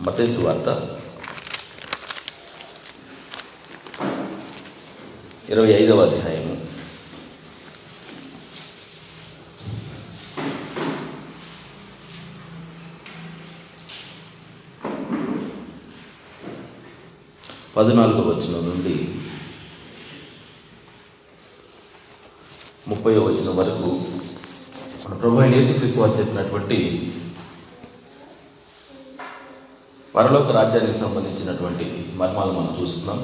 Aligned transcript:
మతేసు 0.00 0.40
వార్త 0.40 0.68
ఇరవై 5.50 5.70
ఐదవ 5.72 6.00
అధ్యాయము. 6.02 6.54
పద్నాలుగు 17.76 18.22
వచనం 18.22 18.68
నుండి 18.68 18.94
ముప్పై 22.88 23.14
వచనం 23.14 23.56
వరకు 23.56 23.90
మన 25.04 25.14
ప్రభు 25.14 25.42
యేసుక్రీస్తు 25.42 26.00
వారు 26.00 26.18
చెప్పినటువంటి 26.18 26.78
పరలోక 30.18 30.50
రాజ్యానికి 30.50 30.98
సంబంధించినటువంటి 30.98 31.84
మర్మాలు 32.20 32.52
మనం 32.52 32.70
చూస్తున్నాం. 32.78 33.18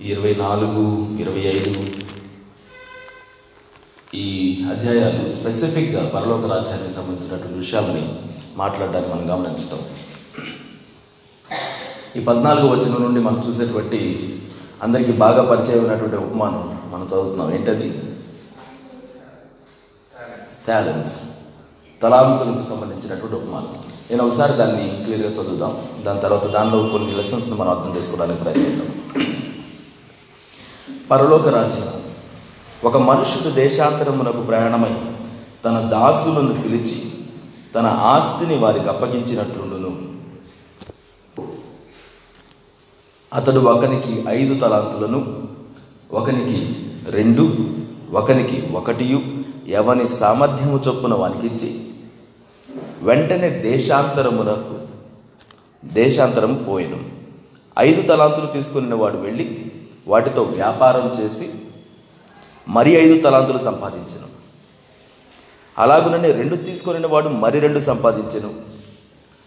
ఇరవై 0.00 0.34
నాలుగు 0.34 0.84
ఇరవై 1.22 1.42
ఐదు 1.54 1.72
ఈ 4.14 4.26
అధ్యాయాలు 4.72 5.30
స్పెసిఫిక్గా 5.30 6.02
పరలోక 6.14 6.52
రాజ్యానికి 6.54 6.94
సంబంధించినటువంటి 6.94 7.58
విషయాలని 7.58 8.04
మాట్లాడడానికి 8.56 9.12
మనం 9.12 9.26
గమనించటం. 9.32 9.82
ఈ 12.16 12.24
పద్నాలుగు 12.24 12.66
వచనం 12.66 13.02
నుండి 13.02 13.20
మనం 13.20 13.42
చూసేటువంటి 13.46 14.00
అందరికీ 14.82 15.12
బాగా 15.12 15.42
పరిచయం 15.42 15.84
ఉన్నటువంటి 15.84 16.16
ఉపమానం 16.16 16.64
మనం 16.94 17.06
చదువుతున్నాం. 17.06 17.54
ఏంటది? 17.54 17.92
టాలెంట్స్ 20.66 21.33
తలాంతులకు 22.04 22.62
సంబంధించినటువంటి 22.62 23.36
ఉపమానం. 23.36 23.68
నేను 24.10 24.26
ఒకసారి 24.26 24.52
దాన్ని 24.52 25.04
క్లియర్గా 25.04 25.30
చదువుదాం. 25.30 26.04
దాని 26.04 26.20
తర్వాత 26.20 26.46
దానిలో 26.46 26.88
కొన్ని 26.88 27.16
లెసన్స్ని 27.16 27.54
మనం 27.54 27.70
అర్థం 27.70 27.96
చేసుకోవడానికి 27.96 28.42
ప్రయత్నిద్దాం. 28.42 28.88
పరలోక 31.10 31.48
రాజ్యం. 31.48 31.88
ఒక 32.84 32.96
మనుషుడు 32.96 33.54
దేశాంతరమునకు 33.54 34.42
ప్రయాణమై 34.42 34.96
తన 35.64 35.78
దాసులను 35.80 36.62
పిలిచి 36.62 37.02
తన 37.74 37.86
ఆస్తిని 37.86 38.58
వారికి 38.58 38.88
అప్పగించినట్లుండును. 38.88 40.14
అతడు 43.34 43.60
ఒకనికి 43.60 44.24
ఐదు 44.28 44.60
తలాంతులను 44.60 45.48
ఒకనికి 46.12 46.76
రెండు 47.08 47.56
ఒకనికి 48.12 48.68
ఒకటియు 48.74 49.22
ఎవని 49.68 50.08
సామర్థ్యము 50.08 50.80
చొప్పున 50.88 51.14
వానికిచ్చి 51.14 51.93
వెంటనే 53.04 53.50
దేశాంతరమునకు 53.50 54.78
దేశాంతరం 55.84 56.66
పోయెను. 56.68 56.98
ఐదు 57.78 58.02
తలాంతులు 58.02 58.46
తీసుకుని 58.46 58.94
వాడు 58.94 59.16
వెళ్ళి 59.16 59.72
వాటితో 60.06 60.42
వ్యాపారం 60.42 61.12
చేసి 61.20 61.50
మరి 62.68 62.90
ఐదు 62.90 63.22
తలాంతులు 63.22 63.58
సంపాదించను. 63.58 64.28
అలాగుననే 65.78 66.32
రెండు 66.32 66.56
తీసుకొని 66.56 67.06
వాడు 67.06 67.28
మరి 67.28 67.60
రెండు 67.60 67.78
సంపాదించను. 67.78 68.54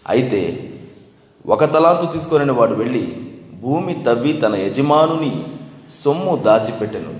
అయితే 0.08 0.74
ఒక 1.46 1.64
తలాంతు 1.64 2.12
తీసుకొని 2.12 2.52
వాడు 2.52 2.74
వెళ్ళి 2.74 3.16
భూమి 3.60 3.94
తవ్వి 3.94 4.32
తన 4.32 4.56
యజమానుని 4.56 5.44
సొమ్ము 5.88 6.36
దాచిపెట్టెను. 6.36 7.14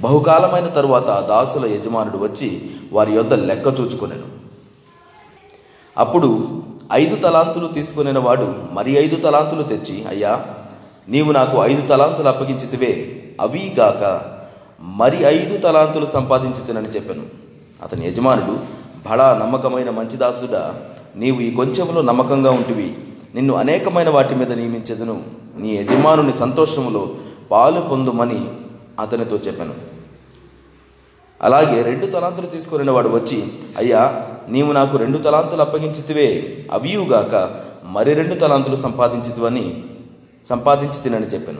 బహుకాలమైన 0.00 0.66
తరువాత 0.66 1.06
ఆ 1.06 1.26
దాసుల 1.26 1.66
యజమానుడు 1.66 2.18
వచ్చి 2.18 2.70
వారి 2.92 3.12
యొద్ద 3.12 3.34
లెక్క 3.34 3.66
చూచుకొనెను. 3.66 4.41
అప్పుడు 5.98 6.62
ఐదు 6.92 7.16
తలాంతులు 7.16 7.66
తీసుకునే 7.66 8.12
వాడు 8.12 8.54
మరి 8.72 8.92
ఐదు 8.92 9.16
తలాంతులు 9.16 9.62
తెచ్చి 9.62 10.08
అయ్యా 10.08 10.44
నీవు 11.08 11.32
నాకు 11.32 11.58
ఐదు 11.58 11.86
తలాంతులు 11.86 12.28
అప్పగించితివే 12.28 13.22
అవి 13.40 13.74
గాక 13.78 14.22
మరి 14.80 15.24
ఐదు 15.24 15.56
తలాంతులు 15.56 16.04
సంపాదించుతునని 16.04 16.88
చెప్పాను. 16.88 17.22
అతని 17.82 18.08
యజమానుడు 18.08 18.58
బడా 19.10 19.38
నమ్మకమైన 19.38 19.90
మంచిదాసుడా 19.90 20.74
నీవు 21.16 21.40
ఈ 21.40 21.50
కొంచెంలో 21.50 22.02
నమ్మకంగా 22.02 22.50
ఉంటివి. 22.50 22.94
నిన్ను 23.34 23.54
అనేకమైన 23.54 24.10
వాటి 24.10 24.34
మీద 24.34 24.52
నియమించదును. 24.52 25.22
నీ 25.58 25.76
యజమానుని 25.76 26.32
సంతోషములో 26.32 27.10
పాలు 27.50 27.80
పొందుమని 27.80 28.48
అతనితో 29.00 29.36
చెప్పాను. 29.36 29.74
అలాగే 31.42 31.82
రెండు 31.82 32.06
తలాంతులు 32.06 32.46
తీసుకుని 32.46 32.90
వాడు 32.90 33.08
వచ్చి 33.08 33.44
అయ్యా 33.76 34.26
నీవు 34.52 34.72
నాకు 34.72 34.96
రెండు 34.96 35.18
తలాంతులు 35.18 35.60
అప్పగించితివే 35.60 36.56
అవియుగాక 36.72 37.50
మరి 37.90 38.14
రెండు 38.14 38.34
తలాంతులు 38.34 38.76
సంపాదించితివని 38.76 39.84
సంపాదించి 40.46 41.02
తినని 41.02 41.26
చెప్పాను. 41.26 41.58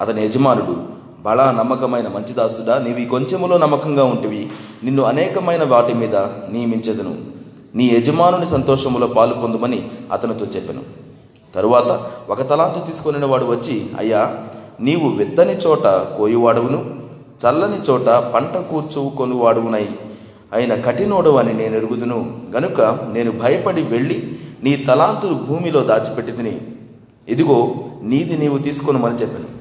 అతని 0.00 0.26
యజమానుడు 0.26 0.76
బలా 1.22 1.50
నమ్మకమైన 1.50 2.08
మంచిదాసుడా 2.08 2.78
నీవి 2.78 3.04
కొంచెములో 3.04 3.58
నమ్మకంగా 3.58 4.04
ఉంటివి. 4.04 4.48
నిన్ను 4.84 5.02
అనేకమైన 5.02 5.64
వాటి 5.64 5.94
మీద 5.94 6.16
నియమించదును. 6.16 7.14
నీ 7.74 7.84
యజమానుని 7.84 8.46
సంతోషములో 8.46 9.06
పాలు 9.06 9.34
పొందమని 9.34 9.90
అతనితో 10.12 10.46
చెప్పాను. 10.46 10.82
తరువాత 11.54 12.10
ఒక 12.30 12.50
తలాంతు 12.50 12.86
తీసుకుని 12.86 13.26
వాడు 13.26 13.44
వచ్చి 13.44 13.86
అయ్యా 13.98 14.36
నీవు 14.80 15.08
విత్తని 15.08 15.52
చోట 15.52 15.82
కోయువాడవును 15.86 17.00
చల్లని 17.44 17.90
చోట 17.90 18.06
పంట 18.06 18.56
కూర్చు 18.56 19.12
కొనువాడునై 19.18 19.88
అయిన 20.54 20.74
కఠినోడు 20.74 21.30
అని 21.30 21.54
నేను 21.54 21.76
ఎరుగుదును. 21.76 22.42
గనుక 22.56 22.80
నేను 23.12 23.30
భయపడి 23.32 23.82
వెళ్ళి 23.82 24.38
నీ 24.62 24.76
తలాంతులు 24.76 25.34
భూమిలో 25.34 25.80
దాచిపెట్టి 25.80 26.32
తిని. 26.32 26.60
ఇదిగో 27.28 27.74
నీది 28.02 28.38
నీవు 28.38 28.58
తీసుకొనుమని 28.58 29.14
చెప్పాను. 29.14 29.54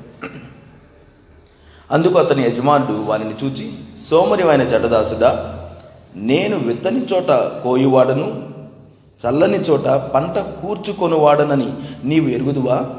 అందుకు 1.92 2.20
అతని 2.20 2.44
యజమానుడు 2.44 3.03
వానిని 3.06 3.46
చూచి 3.46 3.72
సోమరివైన 4.09 4.64
జడదాసుడా 4.64 5.59
నేను 6.16 6.58
విత్తని 6.58 7.06
చోట 7.06 7.32
కోయువాడను 7.64 8.53
చల్లని 9.24 9.58
చోట 9.58 9.88
పంట 9.88 10.40
కూర్చుకొనువాడనని 10.40 11.74
నీవు 12.03 12.30
ఎరుగుదువా? 12.30 12.90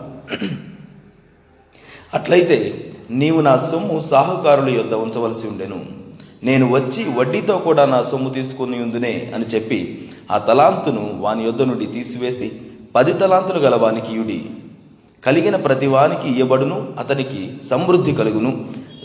అట్లయితే 2.15 2.91
నీవు 3.11 3.41
నా 3.41 3.57
సొమ్ము 3.57 4.01
సాహుకారుల 4.01 4.69
యొద్ద 4.69 4.95
ఉంచవలసి 4.95 5.49
ఉండెను. 5.49 6.04
నేను 6.45 6.67
వచ్చి 6.73 7.05
వడ్డీతో 7.19 7.59
కూడా 7.59 7.87
నా 7.87 8.03
సొమ్ము 8.03 8.31
తీసుకుని 8.31 8.83
ఉందునే 8.83 9.33
అని 9.35 9.45
చెప్పి 9.45 9.79
ఆ 10.31 10.39
తలాంతును 10.39 11.21
వాని 11.21 11.45
యొద్ద 11.45 11.63
నుండి 11.63 11.87
తీసివేసి 11.87 12.49
పది 12.95 13.13
తలాంతులు 13.13 13.59
గల 13.59 13.75
వానికి 13.75 14.13
ఇయుడి. 14.13 14.39
కలిగిన 15.25 15.57
ప్రతి 15.57 15.87
వానికి 15.87 16.29
ఇయ్యబడును 16.29 16.95
అతనికి 16.99 17.59
సమృద్ధి 17.67 18.13
కలుగును. 18.13 18.53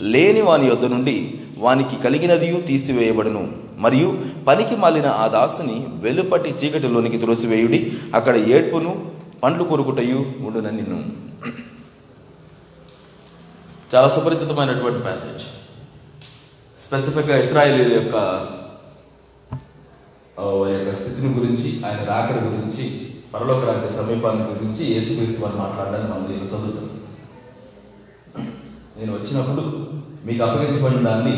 లేని 0.00 0.42
వాని 0.42 0.66
యొద్ద 0.66 0.84
నుండి 0.84 1.16
వానికి 1.58 1.96
కలిగినదియు 2.02 2.60
తీసివేయబడును. 2.60 3.42
మరియు 3.78 4.08
పనికి 4.46 4.76
మాలిన 4.76 5.06
ఆ 5.06 5.28
దాసుని 5.28 5.86
వెలుపటి 6.00 6.50
చీకటిలోనికి 6.50 7.18
త్రోసివేయుడి 7.18 7.92
అక్కడ 8.14 8.36
ఏడ్పును 8.36 8.92
పండ్లు 9.42 9.64
కొరుకుటయు 9.64 10.20
ఉండునని 10.46 10.76
నిన్ను 10.76 10.98
చాలా 13.94 14.08
సుపరిచితమైనటువంటి 14.08 14.98
ప్యాసేజ్ 14.98 15.44
స్పెసిఫిక్గా 16.90 17.34
ఇస్రాయేల్ 17.38 17.92
యొక్క 17.92 18.14
వారి 20.60 20.72
యొక్క 20.74 20.92
స్థితిని 20.98 21.28
గురించి 21.34 21.68
ఆయన 21.86 22.00
రాకడ 22.08 22.38
గురించి 22.46 22.84
పరలోక 23.34 23.62
రాజ్య 23.68 23.90
సమీపాన్ని 23.98 24.44
గురించి 24.52 24.82
యేసుక్రీస్తు 24.94 25.42
వారు 25.42 25.56
మాట్లాడడానికి 25.56 26.08
మనం 26.12 26.24
నేను 26.30 26.48
చదువుతాం. 26.52 26.88
నేను 28.98 29.12
వచ్చినప్పుడు 29.16 29.64
మీకు 30.26 30.42
అప్పగించబడిన 30.46 31.02
దాన్ని 31.08 31.36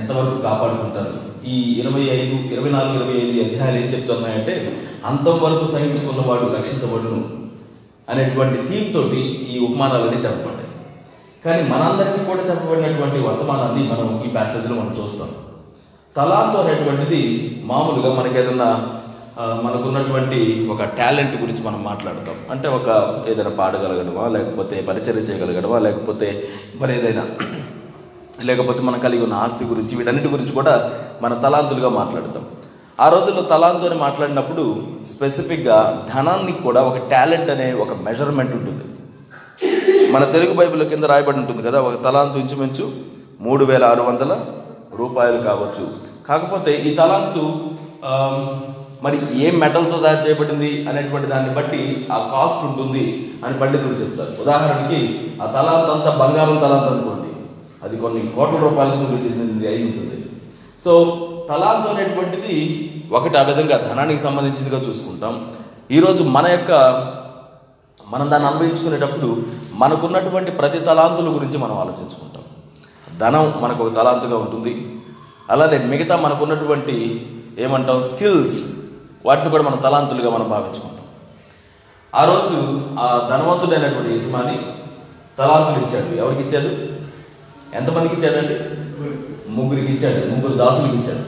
ఎంతవరకు 0.00 0.38
కాపాడుకుంటారు? 0.48 1.14
ఈ 1.46 1.56
ఇరవై 1.80 2.04
ఐదు 2.18 2.36
ఇరవై 2.54 2.72
నాలుగు 2.76 2.96
ఇరవై 3.00 3.16
ఐదు 3.26 3.38
అధ్యాయాలు 3.44 3.78
ఏం 3.82 3.88
చెప్తున్నాయంటే 3.94 4.54
అంతవరకు 5.10 5.66
సహించుకున్నవాడు 5.74 6.48
రక్షించబడును 6.56 7.20
అనేటువంటి 8.08 8.58
థీమ్ 8.70 8.92
తోటి 8.94 9.22
ఈ 9.52 9.58
ఉపమానాలన్నీ 9.66 10.18
చెప్పబడ్డాయి. 10.26 10.59
కానీ 11.44 11.62
మనందరికీ 11.68 12.22
కూడా 12.24 12.42
చెప్పబడినటువంటి 12.48 13.18
వర్తమానాన్ని 13.26 13.82
మనం 13.92 14.06
ఈ 14.26 14.30
ప్యాసేజ్లో 14.34 14.74
మనం 14.80 14.92
చూస్తాం. 14.98 15.30
తలాంతు 16.16 16.56
అనేటువంటిది 16.62 17.20
మామూలుగా 17.70 18.10
మనకి 18.14 18.38
ఏదన్నా 18.38 18.68
మనకున్నటువంటి 19.64 20.38
ఒక 20.72 20.82
టాలెంట్ 20.98 21.36
గురించి 21.42 21.62
మనం 21.66 21.80
మాట్లాడతాం. 21.84 22.36
అంటే 22.50 22.68
ఒక 22.68 22.88
ఏదైనా 23.30 23.52
పాడగలగడమా 23.60 24.24
లేకపోతే 24.28 24.76
పరిచర్య 24.88 25.22
చేయగలగడమా 25.28 25.78
లేకపోతే 25.86 26.28
మరి 26.80 26.92
ఏదైనా 26.98 27.24
లేకపోతే 28.48 28.80
మనం 28.88 28.98
కలిగి 28.98 29.22
ఉన్న 29.22 29.34
ఆస్తి 29.44 29.64
గురించి 29.64 29.96
వీటన్నిటి 29.96 30.28
గురించి 30.28 30.52
కూడా 30.58 30.74
మన 31.22 31.34
తలాంతులుగా 31.34 31.88
మాట్లాడతాం. 32.00 32.44
ఆ 33.00 33.08
రోజుల్లో 33.08 33.42
తలాంతు 33.42 33.86
అని 33.86 33.98
మాట్లాడినప్పుడు 34.06 34.64
స్పెసిఫిక్గా 35.12 35.78
ధనాన్ని 36.14 36.52
కూడా 36.52 36.82
ఒక 36.82 36.98
టాలెంట్ 37.10 37.50
అనే 37.50 37.72
ఒక 37.72 37.92
మెజర్మెంట్ 38.08 38.54
ఉంటుంది. 38.58 38.79
మన 40.14 40.24
తెలుగు 40.34 40.52
బైబిల్ 40.58 40.82
కింద 40.90 41.04
రాయబడి 41.10 41.38
ఉంటుంది 41.40 41.62
కదా 41.66 41.78
ఒక 41.88 41.96
తలాంతు 42.04 42.38
ఇంచుమించు 42.42 42.86
మూడు 43.46 43.64
వేల 43.70 43.84
ఆరు 43.90 44.02
వందల 44.08 44.32
రూపాయలు 45.00 45.38
కావచ్చు. 45.48 45.84
కాకపోతే 46.28 46.72
ఈ 46.88 46.90
తలాంతు 47.00 47.42
మరి 49.04 49.18
ఏ 49.44 49.50
మెటల్తో 49.62 49.96
తయారు 50.04 50.22
చేయబడింది 50.24 50.70
అనేటువంటి 50.90 51.28
దాన్ని 51.32 51.52
బట్టి 51.58 51.82
ఆ 52.14 52.18
కాస్ట్ 52.32 52.62
ఉంటుంది 52.68 53.04
అని 53.44 53.54
పండితులు 53.60 53.96
చెప్తారు. 54.02 54.32
ఉదాహరణకి 54.42 55.00
ఆ 55.42 55.46
తలాంత్ 55.56 55.92
అంతా 55.94 56.10
బంగారం 56.22 56.58
తలాంత్ 56.64 56.90
అనుకోండి. 56.92 57.30
అది 57.84 57.96
కొన్ని 58.02 58.22
కోట్ల 58.36 58.58
రూపాయలకు 58.66 59.20
చెందింది 59.28 59.68
అయి 59.72 59.84
ఉంటుంది. 59.90 60.18
సో 60.84 60.92
తలాంత్ 61.52 61.88
అనేటువంటిది 61.92 62.56
ఒకటి 63.18 63.36
ఆ 63.38 63.44
విధంగా 63.52 63.76
ధనానికి 63.88 64.22
సంబంధించిందిగా 64.26 64.80
చూసుకుంటాం. 64.88 65.34
ఈరోజు 65.96 66.22
మన 66.36 66.46
యొక్క 66.56 66.72
మనం 68.10 68.30
దాన్ని 68.30 68.48
అనుభవించుకునేటప్పుడు 68.48 69.42
మనకున్నటువంటి 69.72 70.50
ప్రతి 70.50 70.80
తలాంతుల 70.80 71.28
గురించి 71.28 71.58
మనం 71.58 71.78
ఆలోచించుకుంటాం. 71.78 72.42
ధనం 73.18 73.54
మనకు 73.60 73.84
ఒక 73.84 73.96
తలాంతుగా 73.96 74.36
ఉంటుంది. 74.36 74.96
అలానే 75.50 75.78
మిగతా 75.78 76.16
మనకున్నటువంటి 76.16 77.26
ఏమంటాం 77.58 78.02
స్కిల్స్ 78.02 78.64
వాటిని 79.26 79.50
కూడా 79.50 79.62
మనం 79.62 79.76
తలాంతులుగా 79.76 80.30
మనం 80.30 80.50
భావించుకుంటాం. 80.50 81.00
ఆ 82.14 82.24
రోజు 82.24 82.82
ఆ 82.98 83.28
ధనవంతుడైనటువంటి 83.30 84.14
యజమాని 84.14 84.58
తలాంతులు 85.38 85.86
ఇచ్చాడు. 85.86 86.16
ఎవరికి 86.16 86.48
ఇచ్చాడు? 86.48 87.00
ఎంతమందికి 87.76 88.20
ఇచ్చాడండి? 88.20 88.80
ముగ్గురికి 89.50 89.92
ఇచ్చాడు. 89.92 90.30
ముగ్గురు 90.30 90.52
దాసులకి 90.52 90.96
ఇచ్చాడు. 90.96 91.26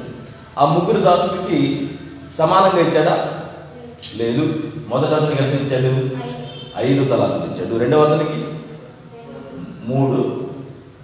ఆ 0.60 0.64
ముగ్గురు 0.64 1.00
దాసులకి 1.00 1.90
సమానంగా 2.34 2.80
ఇచ్చాడా? 2.80 3.28
లేదు. 4.16 4.54
మొదట 4.88 5.06
అతనికి 5.06 5.44
ఎంత 5.44 5.72
ఇచ్చాడు? 5.72 6.31
ఐదు 6.76 7.04
తలాంతులు 7.04 7.60
ఇచ్చాడు. 7.60 7.78
రెండవ 7.78 8.02
అతనికి? 8.02 8.44
మూడు. 9.84 10.50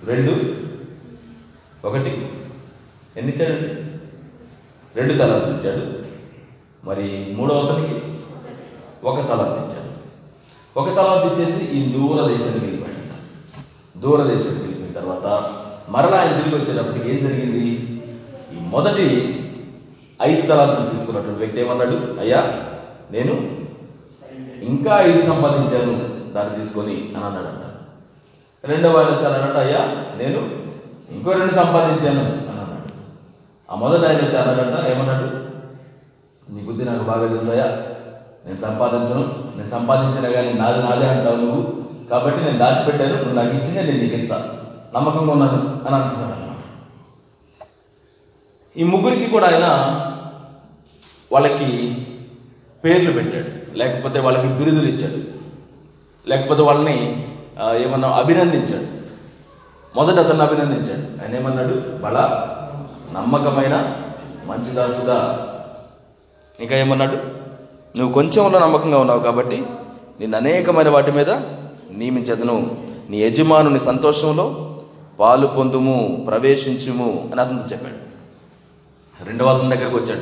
రెండు. 0.05 0.33
ఒకటి. 1.87 2.29
ఎన్ని 3.17 3.33
ఇచ్చాడండి 3.33 3.69
రెండు 4.99 5.15
తలాంతులు 5.15 5.57
ఇచ్చాడు. 5.59 5.99
మరి 6.87 7.35
మూడవ 7.37 7.61
అతనికి? 7.61 8.01
ఒక 9.05 9.15
తలాంత్ 9.15 9.73
ఇచ్చాడు. 9.73 9.89
ఒక 10.79 10.87
తలాంత్ 10.97 11.35
ఇచ్చేసి 11.35 11.65
ఈ 11.65 11.93
దూర 11.93 12.27
దేశానికి 12.29 12.67
వెళ్ళిపోయాడు. 12.67 12.99
దూర 13.99 14.23
దేశానికి 14.23 14.61
వెళ్ళిపోయిన 14.61 14.95
తర్వాత 14.95 15.55
మరలా 15.89 16.17
ఆయన 16.17 16.43
తిరిగి 16.43 16.65
వచ్చేటప్పటికి 16.65 17.11
ఏం 17.11 17.29
జరిగింది? 17.29 17.69
ఈ 18.53 18.61
మొదటి 18.61 19.35
ఐదు 20.23 20.41
తలాంతులు 20.41 20.97
తీసుకున్నటువంటి 20.97 21.39
వ్యక్తి 21.39 21.61
ఏమన్నాడు? 21.61 22.21
అయ్యా 22.21 22.67
నేను 23.11 23.58
ఇంకా 24.63 25.01
ఇది 25.01 25.27
సంపాదించాను. 25.27 25.95
దాన్ని 26.35 26.59
తీసుకొని 26.59 26.95
అని 27.17 27.25
అన్నాడంట. 27.25 27.65
రెండవ 28.65 28.99
ఆయన 28.99 29.11
వచ్చానంట 29.11 29.57
అయ్యా 29.57 29.81
నేను 30.17 30.41
ఇంకో 31.11 31.33
రెండు 31.33 31.55
సంపాదించాను 31.55 32.21
అని 32.21 32.61
అన్నాడు 32.61 32.93
ఆ 33.71 33.75
మొదట 33.75 34.05
ఆయన 34.05 34.17
వచ్చి 34.17 34.39
అన్నాడంట 34.39 34.87
ఏమన్నాడు? 34.87 35.29
నీ 36.53 36.63
బుద్ధి 36.63 36.85
నాకు 36.85 37.05
బాగా 37.05 37.29
తెలుసాయా 37.29 37.67
నేను 38.47 38.61
సంపాదించను. 38.61 39.25
నేను 39.57 39.71
సంపాదించిన 39.71 40.33
కానీ 40.33 40.53
నాది 40.53 40.83
నాదే 40.83 41.07
అంటావు 41.07 41.37
నువ్వు. 41.37 41.63
కాబట్టి 42.11 42.45
నేను 42.45 42.59
దాచిపెట్టాను. 42.59 43.15
నువ్వు 43.15 43.35
నాకు 43.35 43.49
ఇచ్చిందే 43.49 43.83
నేను 43.83 44.03
నీకు 44.03 44.15
ఇస్తాను 44.15 44.45
నమ్మకంగా 44.95 45.33
ఉన్నాను 45.33 45.87
అని 45.87 46.03
అనుకున్నాడు 46.03 46.33
అనమాట 46.33 46.63
ఈ 48.77 48.85
ముగ్గురికి 48.85 49.27
కూడా 49.31 49.47
ఆయన 49.47 49.67
వాళ్ళకి 51.33 51.97
పేర్లు 52.85 53.13
పెట్టాడు. 53.13 53.58
లేకపోతే 53.79 54.21
వాళ్ళకి 54.21 54.49
బిరుదులు 54.49 54.89
ఇచ్చాడు. 54.89 55.39
లేకపోతే 56.29 56.63
వాళ్ళని 56.63 57.27
ఏమన్నా 57.77 58.09
అభినందించాడు. 58.09 58.87
మొదట 59.97 60.19
అతన్ని 60.19 60.43
అభినందించాడు. 60.43 61.25
ఆయన 61.25 61.37
ఏమన్నాడు? 61.37 61.75
బల 62.03 62.49
నమ్మకమైన 63.13 63.95
మంచి 64.45 64.71
దాసుగా 64.71 65.45
ఇంకా 66.61 66.77
ఏమన్నాడు? 66.77 67.17
నువ్వు 67.99 68.13
కొంచెంలో 68.13 68.59
నమ్మకంగా 68.59 68.99
ఉన్నావు 68.99 69.21
కాబట్టి 69.21 69.67
నేను 70.21 70.37
అనేకమైన 70.37 70.89
వాటి 70.89 71.13
మీద 71.13 71.31
నియమించదును. 71.91 72.77
నీ 73.11 73.23
యజమానుని 73.23 73.81
సంతోషంలో 73.81 74.81
పాలు 75.21 75.47
పొందుము 75.47 76.25
ప్రవేశించుము 76.29 77.29
అని 77.33 77.41
అతనితో 77.41 77.65
చెప్పాడు. 77.65 78.09
రెండవ 79.25 79.47
అతని 79.47 79.77
దగ్గరకు 79.77 79.97
వచ్చాడు. 79.97 80.21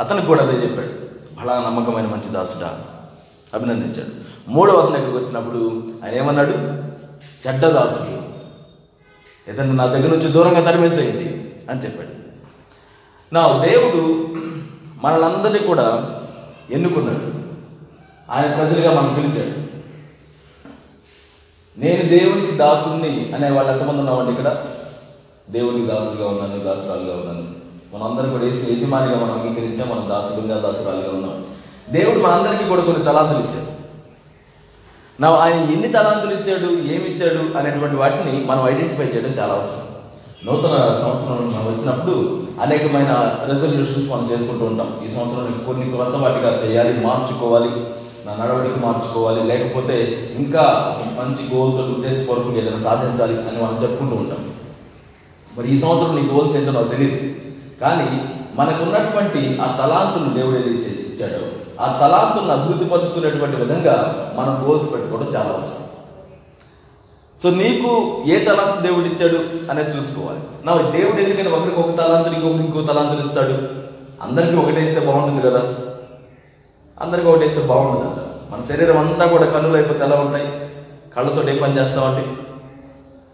అతనికి 0.00 0.26
కూడా 0.26 0.42
అదే 0.42 0.56
చెప్పాడు. 0.62 0.90
బలా 1.40 1.64
నమ్మకమైన 1.66 2.06
మంచి 2.06 2.28
దాసుడా. 2.32 2.84
అభినందించాడు. 3.54 4.24
మూడవ 4.48 4.74
అతని 4.74 5.06
వచ్చినప్పుడు 5.06 5.82
ఆయన 6.04 6.14
ఏమన్నాడు? 6.14 6.50
చెడ్డ 7.46 7.66
దాసుడు 7.66 8.24
ఇతను 9.50 9.72
నా 9.72 9.86
దగ్గర 9.86 10.16
నుంచి 10.16 10.28
దూరంగా 10.28 10.70
తరిమేసేయండి 10.70 11.52
అని 11.70 11.80
చెప్పాడు. 11.80 12.24
నా 13.34 13.64
దేవుడు 13.64 14.28
మనలందరినీ 14.96 15.58
కూడా 15.58 16.16
ఎన్నుకున్నాడు. 16.70 17.44
ఆయన 18.32 18.54
ప్రజలుగా 18.54 19.00
మనం 19.00 19.14
పిలిచాడు. 19.14 19.64
నేను 21.78 22.08
దేవునికి 22.08 22.52
దాసుని 22.52 23.32
అనే 23.34 23.50
వాళ్ళు 23.50 23.72
ఎంతమంది 23.72 23.98
ఉన్నామండి 23.98 24.30
ఇక్కడ? 24.30 24.64
దేవునికి 25.50 25.86
దాసుగా 25.86 26.28
ఉన్నాను 26.28 26.58
దాసురాలుగా 26.58 27.16
ఉన్నాను. 27.16 27.64
మనందరం 27.94 28.30
కూడా 28.30 28.44
వేసి 28.44 28.72
యజమానిగా 28.72 29.16
మనం 29.16 29.40
అంగీకరించాం 29.40 29.88
మనం 29.88 30.08
దాసులుగా 30.08 30.60
దాసురాలుగా 30.60 31.10
ఉన్నాం. 31.10 31.44
దేవుడు 31.90 32.18
మనందరికీ 32.18 32.64
కూడా 32.64 32.82
కొన్ని 32.82 33.04
తలాంతులు 33.04 33.38
ఇచ్చాడు. 33.38 33.74
నా 35.22 35.30
ఆయన 35.30 35.56
ఎన్ని 35.56 35.88
తలాంతులు 35.88 36.32
ఇచ్చాడు 36.32 36.72
ఏమి 36.72 37.04
ఇచ్చాడు 37.04 37.58
అనేటువంటి 37.58 37.96
వాటిని 37.96 38.44
మనం 38.46 38.68
ఐడెంటిఫై 38.68 39.04
చేయడం 39.04 39.30
చాలా 39.38 39.54
అవసరం. 39.54 39.94
నూతన 40.46 41.00
సంవత్సరం 41.02 41.52
మనం 41.54 41.74
వచ్చినప్పుడు 41.74 42.42
అనేకమైన 42.60 43.38
రెజల్యూషన్స్ 43.48 44.10
మనం 44.10 44.28
చేసుకుంటూ 44.32 44.64
ఉంటాం. 44.64 45.00
ఈ 45.06 45.10
సంవత్సరం 45.10 45.64
కొన్ని 45.66 45.96
కొంత 45.96 46.14
వాటిగా 46.14 46.62
చేయాలి 46.64 47.06
మార్చుకోవాలి 47.06 47.70
నా 48.26 48.44
నడవడికి 48.44 48.80
మార్చుకోవాలి 48.80 49.44
లేకపోతే 49.44 49.96
ఇంకా 50.38 50.96
మంచి 51.20 51.56
గోల్తో 51.56 51.78
ఉద్దేశపూర్వకంగా 51.78 52.58
ఏదైనా 52.58 52.78
సాధించాలి 52.78 53.32
అని 53.32 53.62
మనం 53.62 53.78
చెప్పుకుంటూ 53.82 54.16
ఉంటాం. 54.16 54.50
మరి 55.58 55.74
ఈ 55.74 55.80
సంవత్సరం 55.80 56.16
నీ 56.16 56.32
గోల్స్ 56.32 56.56
ఏంటో 56.56 56.72
నాకు 56.72 56.88
తెలియదు 56.88 57.34
కానీ 57.80 58.22
మనకున్నటువంటి 58.54 59.58
ఆ 59.60 59.66
తలాంతులు 59.66 60.40
దేవుడు 60.40 60.56
ఏది 60.58 60.70
ఇచ్చాడో. 60.70 61.53
ఆ 61.80 61.98
తలాంతులను 62.00 62.60
అభివృద్ధి 62.60 62.84
పరుచుకునేటువంటి 62.84 63.56
విధంగా 63.56 64.26
మనం 64.36 64.66
గోల్స్ 64.68 64.92
పెట్టుకోవడం 64.92 65.26
చాలా 65.26 65.50
అవసరం. 65.50 65.84
సో 67.42 67.50
నీకు 67.50 68.22
ఏ 68.26 68.44
తలాంతు 68.44 68.82
దేవుడు 68.82 69.06
ఇచ్చాడు 69.06 69.70
అనేది 69.70 69.96
చూసుకోవాలి. 69.96 70.40
నా 70.64 70.90
దేవుడు 70.90 71.20
ఎందుకని 71.20 71.48
ఒకరికి 71.48 71.80
ఒక 71.80 71.98
తలాంతులు 71.98 72.34
ఇంకొకరికి 72.34 72.64
ఇంకో 72.64 72.92
తలాంతులు 72.92 73.20
ఇస్తాడు? 73.20 73.84
అందరికీ 74.22 74.56
ఒకటే 74.56 74.82
ఇస్తే 74.82 75.06
బాగుంటుంది 75.06 75.42
కదా? 75.42 75.74
అందరికీ 77.00 77.28
ఒకటే 77.28 77.46
ఇస్తే 77.46 77.60
బాగుండదంట 77.60 78.52
మన 78.52 78.62
శరీరం 78.62 78.98
అంతా 78.98 79.26
కూడా 79.26 79.46
కన్నులు 79.46 79.74
అయిపోతే 79.74 80.04
ఎలా 80.04 80.16
ఉంటాయి? 80.16 80.48
కళ్ళతో 81.16 81.48
ఏం 81.48 81.58
పని 81.62 81.78
చేస్తామండి 81.78 82.28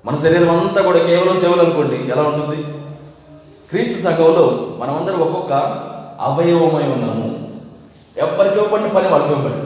మన 0.06 0.16
శరీరం 0.16 0.60
అంతా 0.60 0.82
కూడా 0.82 0.98
కేవలం 0.98 1.36
చెవులు 1.36 1.62
అనుకోండి 1.62 1.96
ఎలా 1.96 2.22
ఉంటుంది? 2.22 2.62
క్రీస్తు 3.70 4.02
సగంలో 4.02 4.66
మనమందరం 4.78 5.20
ఒక్కొక్క 5.20 5.52
అవయవమై 6.20 6.82
ఉన్నాము. 6.82 7.39
ఎవరికి 8.22 8.56
ఇవ్వబడిన 8.58 8.88
పని 8.88 9.08
వాళ్ళకి 9.08 9.32
ఇవ్వబడి 9.32 9.60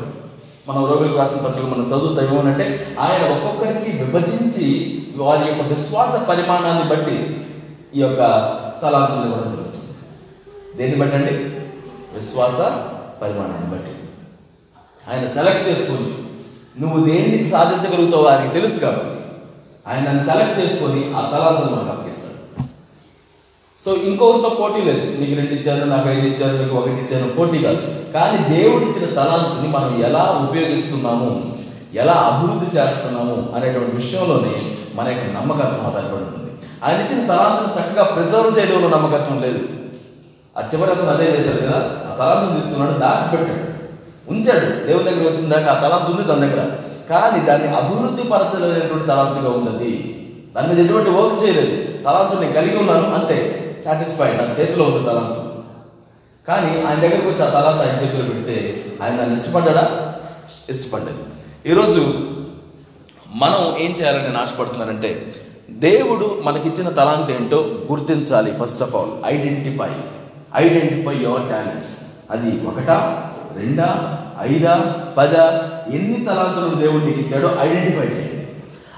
మన 0.68 0.76
రోగులకు 0.76 1.18
రాసిన 1.18 1.40
పత్రికలు 1.40 1.70
మనం 1.70 1.86
చదువుతాం 1.86 2.24
ఏమనంటే 2.24 2.66
ఆయన 3.00 3.22
ఒక్కొక్కరికి 3.32 3.90
విభజించి 4.02 4.68
వారి 5.16 5.48
యొక్క 5.48 5.62
విశ్వాస 5.62 6.28
పరిమాణాన్ని 6.28 6.84
బట్టి 6.90 7.16
ఈ 7.96 8.00
యొక్క 8.00 8.20
తలాంతులు 8.82 9.24
ఇవ్వడం 9.24 9.50
జరుగుతుంది. 9.50 9.90
దేన్ని 10.78 10.98
బట్టి 10.98 11.16
అండి? 11.16 11.34
విశ్వాస 12.14 12.60
పరిమాణాన్ని 13.22 13.68
బట్టి. 13.70 13.92
ఆయన 15.10 15.26
సెలెక్ట్ 15.28 15.68
చేసుకొని 15.68 16.08
నువ్వు 16.82 17.04
దేన్ని 17.04 17.48
సాధించగలుగుతావు 17.48 18.26
ఆయనకి 18.26 18.54
తెలుసు 18.60 18.80
కాబట్టి 18.80 19.10
ఆయన 19.88 20.04
నన్ను 20.08 20.24
సెలెక్ట్ 20.24 20.60
చేసుకొని 20.60 21.02
ఆ 21.16 21.20
తలాంతులు 21.32 21.70
మనకు 21.76 21.92
అప్పగిస్తాడు. 21.94 22.38
సో 23.84 23.94
ఇంకొకరితో 23.94 24.48
పోటీ 24.48 24.80
లేదు. 24.80 25.04
నీకు 25.20 25.34
రెండు 25.40 25.54
ఇచ్చాను 25.54 25.84
నాకు 25.84 26.08
ఐదు 26.08 26.26
ఇచ్చాను 26.26 26.62
నీకు 26.62 26.76
ఒకటి 26.76 27.00
ఇచ్చాను 27.04 27.28
పోటీ 27.32 27.58
కాదు. 27.58 28.03
కానీ 28.14 28.56
దేవుడిచ్చిన 28.56 29.14
తలాంతుని 29.14 29.68
మనం 29.68 30.04
ఎలా 30.04 30.46
ఉపయోగిస్తున్నాము? 30.50 31.58
ఎలా 31.94 32.12
అభివృద్ధి 32.12 32.78
చేస్తున్నాము? 32.78 33.52
అనేటువంటి 33.54 33.96
విషయంలోనే 33.96 34.76
మన 34.94 35.08
యొక్క 35.08 35.36
నమ్మకత్వం 35.36 35.86
ఆధారపడి 35.86 36.24
ఉంటుంది 36.24 36.50
ఆయన 36.84 37.00
ఇచ్చిన 37.00 37.26
తలాంతుని 37.26 37.82
చక్కగా 37.82 38.04
ప్రిజర్వ్ 38.04 38.58
చేయడంలో 38.58 38.88
నమ్మకత్వం 38.88 39.42
లేదు. 39.42 39.58
ఆ 40.58 40.62
చివరి 40.74 40.90
అతను 40.90 41.10
అదే 41.10 41.24
చేశాడు 41.24 41.56
కదా? 41.56 41.78
ఆ 41.80 42.16
తలాంతుని 42.18 42.60
తీసుకున్నాడు 42.60 42.98
దాచిపెట్టాడు. 42.98 43.74
ఉంచాడు. 44.30 44.86
దేవుని 44.86 45.04
దగ్గర 45.04 45.32
వచ్చిన 45.32 45.48
దాకా 45.48 45.72
ఆ 45.72 45.88
తలాంతు 45.88 46.10
ఉంది 46.12 46.28
తన 46.28 46.34
దగ్గర. 46.34 46.70
కానీ 47.10 47.46
దాన్ని 47.46 47.68
అభివృద్ధి 47.68 48.22
పరచలేనటువంటి 48.22 49.06
తలాంతుగా 49.06 49.50
ఉన్నది. 49.50 50.20
దాని 50.56 50.68
మీద 50.68 50.86
ఎటువంటి 50.86 51.10
వర్క్ 51.10 51.44
చేయలేదు. 51.44 51.92
తలాంతుని 52.04 52.52
కలిగి 52.52 52.78
ఉన్నాను 52.78 53.14
అంతే. 53.14 53.60
సాటిస్ఫైడ్ 53.84 54.38
నా 54.38 54.44
చేతిలో 54.60 54.84
ఉంది 54.84 55.06
తలాంతు. 55.06 55.43
కానీ 56.48 56.82
ఆయన 56.82 56.98
దగ్గరకు 57.00 57.28
వచ్చి 57.28 57.42
ఆ 57.42 57.48
తలాంతు 57.48 57.82
ఆయన 57.82 57.96
చేతిలో 58.02 58.24
పెడితే 58.24 58.84
ఆయన 59.02 59.16
దాన్ని 59.16 59.36
ఇష్టపడ్డా 59.36 60.14
ఇష్టపడ్డాడు. 60.70 61.22
ఈరోజు 61.68 62.02
మనం 63.34 63.76
ఏం 63.78 63.90
చేయాలని 63.90 64.22
నేను 64.22 64.38
ఆశపడుతున్నానంటే 64.38 65.34
దేవుడు 65.70 66.40
మనకిచ్చిన 66.42 66.88
తలాంత్ 66.88 67.30
ఏంటో 67.30 67.56
గుర్తించాలి 67.90 68.52
first 68.52 68.82
of 68.82 68.94
all 68.94 69.12
identify 69.26 69.90
identify 70.56 71.16
your 71.16 71.48
talents 71.48 71.94
అది 72.30 72.66
ఒకటా 72.66 73.30
రెండా 73.56 73.88
ఐదా 74.40 74.94
పద? 75.18 75.34
ఎన్ని 75.94 76.24
తలాంతులను 76.24 76.74
దేవుడు 76.74 77.04
నీకు 77.04 77.20
ఇచ్చాడో 77.20 77.56
ఐడెంటిఫై 77.60 78.06
చేయండి. 78.06 78.46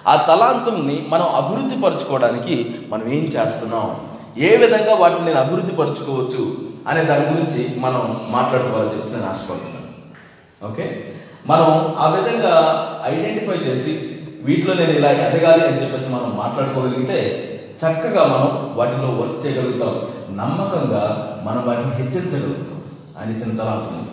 ఆ 0.07 0.17
తలాంతుల్ని 0.17 1.07
మనం 1.09 1.27
అభివృద్ధి 1.27 1.77
పరచుకోవడానికి 1.83 2.77
మనం 2.89 3.09
ఏం 3.09 3.25
చేస్తున్నాం? 3.25 3.97
ఏ 4.39 4.57
విధంగా 4.57 4.95
వాటిని 4.95 5.25
నేను 5.25 5.41
అభివృద్ధి 5.41 5.73
పరచుకోవచ్చు? 5.73 6.76
అనే 6.87 7.05
దాని 7.05 7.25
గురించి 7.27 7.81
మనం 7.81 8.27
మాట్లాడుకోవాలని 8.29 8.95
చెప్పేసి 8.95 9.17
నేను 9.17 9.31
ఆశపడుతున్నాను. 9.31 9.87
ఓకే? 10.71 11.05
మనం 11.47 11.95
ఆ 11.99 12.09
విధంగా 12.09 12.87
ఐడెంటిఫై 13.05 13.71
చేసి 13.71 14.11
వీటిలో 14.43 14.75
నేను 14.75 14.91
ఇలా 14.91 15.11
ఎదగాలి 15.11 15.67
అని 15.67 15.83
చెప్పేసి 15.83 16.13
మనం 16.13 16.37
మాట్లాడుకోగలిగితే 16.37 17.43
చక్కగా 17.77 18.25
మనం 18.25 18.77
వాటిలో 18.77 19.09
వర్క్ 19.09 19.47
చేయగలుగుతాం. 19.47 20.01
నమ్మకంగా 20.37 21.37
మనం 21.45 21.65
వాటిని 21.67 21.95
హెచ్చరించగలుగుతాం. 21.95 22.83
అని 23.23 23.33
ఇచ్చిన 23.33 23.57
తలాంతుని 23.57 24.07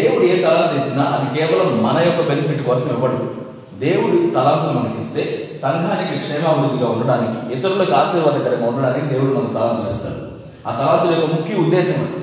దేవుడు 0.00 0.24
ఏ 0.24 0.42
తలాంత 0.42 0.86
ఇచ్చినా 0.86 1.02
అది 1.02 1.38
కేవలం 1.38 1.82
మన 1.82 2.02
యొక్క 2.06 2.28
బెనిఫిట్ 2.28 2.66
కోసం 2.66 2.90
ఇవ్వడు. 2.90 3.34
దేవుడు 3.78 4.16
తలాంతులు 4.16 4.78
మనకి 4.78 5.02
ఇస్తే 5.02 5.50
సంఘానికి 5.62 6.18
క్షేమాభివృద్ధిగా 6.18 6.90
ఉండడానికి 6.90 7.58
ఇతరులకు 7.58 7.92
ఆశీర్వాదకరంగా 7.92 8.68
ఉండడానికి 8.68 9.06
దేవుడు 9.06 9.30
మనకు 9.30 9.54
తలాంతులు 9.54 9.90
ఇస్తాడు. 9.90 10.37
ఆ 10.68 10.72
తలాంతుల 10.78 11.12
యొక్క 11.14 11.34
ముఖ్య 11.34 11.54
ఉద్దేశం 11.54 11.98
అది. 12.06 12.14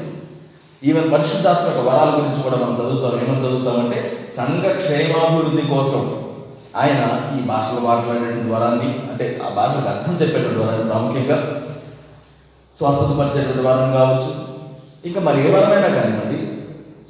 ఈవెన్ 0.89 1.11
పరిశుద్ధాత్మక 1.13 1.79
వరాల 1.87 2.09
గురించి 2.17 2.41
కూడా 2.43 2.57
మనం 2.63 2.75
చదువుతాం. 2.79 3.13
ఏమని 3.21 3.43
చదువుతామంటే 3.45 3.99
సంఘ 4.37 4.63
క్షేమాభివృద్ధి 4.81 5.63
కోసం 5.73 6.03
ఆయన 6.81 7.01
ఈ 7.35 7.41
భాషలో 7.49 7.81
మాట్లాడేటువంటి 7.89 8.51
వరాన్ని 8.53 8.89
అంటే 9.11 9.41
ఆ 9.45 9.49
భాషకు 9.55 9.87
అర్థం 9.89 10.13
చెప్పేటువంటి 10.21 10.59
వరాన్ని 10.63 10.89
ప్రాముఖ్యంగా 10.89 11.37
స్వస్థతపరిచేటువంటి 12.75 13.67
వరం 13.67 13.91
కావచ్చు. 13.93 14.31
ఇంకా 15.05 15.19
మరి 15.21 15.47
ఏ 15.47 15.51
వరమైనా 15.55 15.89
కానివ్వండి 15.97 16.39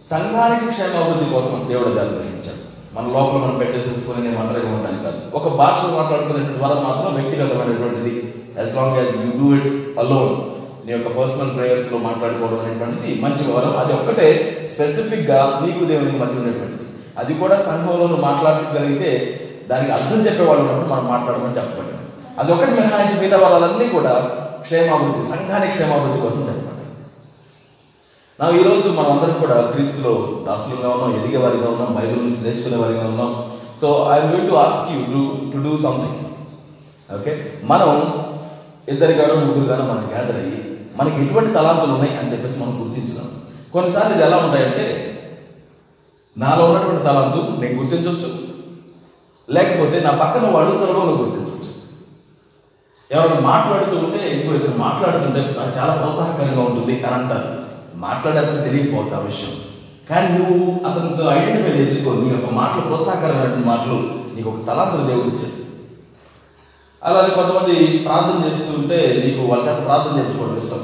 సంఘానికి 0.09 0.65
క్షేమాభివృద్ధి 0.71 1.27
కోసం 1.35 1.67
దేవుడు 1.67 1.93
దాన్ని 1.93 2.15
గ్రహించాడు 2.17 2.61
మన 2.95 3.05
లోపల 3.13 3.37
మనం 3.43 3.57
పెట్టేసేసుకొని 3.57 4.19
నేను 4.25 4.37
ఒంటరిగా 4.41 4.69
ఉండడానికి 4.73 5.03
కాదు. 5.03 5.19
ఒక 5.37 5.47
భాషలో 5.61 5.89
మాట్లాడుకునేటువంటి 5.99 6.63
వరం 6.63 6.81
మాత్రం 6.83 7.09
వ్యక్తిగతమైనటువంటిది. 7.13 8.13
As 8.59 8.75
long 8.75 8.97
as 8.97 9.15
you 9.23 9.31
do 9.39 9.47
it 9.57 9.69
alone 9.99 10.35
నీ 10.85 10.91
యొక్క 10.93 11.09
పర్సనల్ 11.17 11.53
ప్రేయర్స్లో 11.55 11.97
మాట్లాడుకోవడం 12.07 12.59
అనేటువంటిది 12.61 13.11
మంచి 13.23 13.43
వరం. 13.49 13.73
అది 13.81 13.91
ఒక్కటే 13.97 14.27
స్పెసిఫిక్గా 14.71 15.39
నీకు 15.63 15.81
దేవునికి 15.91 16.17
మధ్య 16.21 16.39
ఉండేటువంటిది. 16.41 16.85
అది 17.21 17.33
కూడా 17.41 17.55
సంఘంలో 17.67 18.17
మాట్లాడగలిగితే 18.27 19.11
దానికి 19.69 19.91
అర్థం 19.91 20.19
చెప్పేవాళ్ళు 20.27 20.61
ఉన్నప్పుడు 20.63 20.89
మనం 20.93 21.05
మాట్లాడమని 21.13 21.57
చెప్పబడింది 21.59 22.03
అది 22.39 22.49
ఒకటి 22.55 22.71
మినహాయించి 22.71 23.17
మిగతా 23.21 23.37
వాళ్ళన్నీ 23.43 23.87
కూడా 23.87 24.13
క్షేమాభివృద్ధి 24.65 25.23
సంఘానికి 25.31 25.73
క్షేమాభివృద్ధి 25.75 26.19
కోసం 26.25 26.41
చెప్పండి 26.49 26.83
నా 28.39 28.45
ఈరోజు 28.59 28.87
మనం 28.97 29.09
అందరం 29.11 29.37
కూడా 29.43 29.57
క్రీస్తులో 29.71 30.13
దాసులుగా 30.47 30.89
ఉన్నాం 30.95 31.11
ఎదిగే 31.19 31.37
వారిగా 31.37 31.67
ఉన్నాం 31.69 31.91
బైబిల్ 31.97 32.23
నుంచి 32.25 32.43
నేర్చుకునే 32.45 32.77
వారిగా 32.77 33.05
ఉన్నాం. 33.11 33.31
So 33.81 33.87
I'm 34.11 34.29
going 34.31 34.49
to 34.51 34.57
ask 34.63 34.89
you 34.93 34.99
to 35.13 35.21
to 35.51 35.57
do 35.65 35.73
something 35.85 36.19
okay 37.09 37.31
మనం 37.63 37.89
ఇద్దరు 38.87 39.13
గాను 39.13 39.35
ముగ్గురు 39.41 39.67
గాను 39.71 39.83
మనం 39.83 40.03
గ్యాదర్ 40.11 40.39
అయ్యి 40.41 40.59
మనకి 40.95 41.25
ఎటువంటి 41.25 41.53
తలాంతులు 41.53 41.93
ఉన్నాయి 41.93 42.17
అని 42.17 42.31
చెప్పేసి 42.31 42.59
మనం 42.59 42.81
గుర్తించుదాం 42.81 43.27
కొన్నిసార్లు 43.73 44.13
ఇది 44.13 44.23
ఎలా 44.23 44.37
ఉంటాయంటే 44.37 44.85
నాలో 46.37 46.65
ఉన్నటువంటి 46.65 47.03
తలాంతు 47.03 47.61
నేను 47.61 47.79
గుర్తించవచ్చు 47.79 48.29
లేకపోతే 49.49 49.99
నా 49.99 50.11
పక్కన 50.11 50.49
వాళ్ళు 50.49 50.77
సులభంగా 50.77 51.15
గుర్తించవచ్చు 51.17 51.71
ఎవరైనా 53.11 53.39
మాట్లాడుతూ 53.41 53.97
ఉంటే 53.97 54.29
ఇంకో 54.31 54.55
ఇద్దరు 54.55 54.77
మాట్లాడుతుంటే 54.77 55.41
చాలా 55.77 55.93
ప్రోత్సాహకరంగా 55.93 56.61
ఉంటుంది 56.61 57.03
అని 57.03 57.15
అంటారు. 57.15 57.49
మాట్లాడే 57.95 58.39
అతను 58.39 58.63
తెలియకపోవచ్చు 58.63 59.15
ఆ 59.15 59.19
విషయం. 59.19 59.53
కానీ 60.09 60.27
నువ్వు 60.37 60.87
అతనితో 60.87 61.31
ఐడెంటిఫై 61.31 61.77
చేసుకో 61.77 62.13
నీ 62.13 62.29
యొక్క 62.29 62.49
మాటలు 62.53 62.81
ప్రోత్సాహకరమైనటువంటి 62.81 63.67
మాటలు 63.67 63.97
నీకు 64.35 64.49
ఒక 64.49 64.67
తలాంతులు 64.67 65.07
దేవుడు 65.07 65.27
ఇచ్చాడు 65.27 65.64
అలాగే 67.05 67.29
కొంతమంది 67.29 67.75
ప్రార్థన 67.97 68.37
చేస్తుంటే 68.47 68.97
నీకు 69.25 69.41
వాళ్ళ 69.51 69.63
చేత 69.63 69.85
ప్రార్థన 69.85 70.17
చేయించుకోవడం 70.17 70.57
ఇష్టం. 70.57 70.81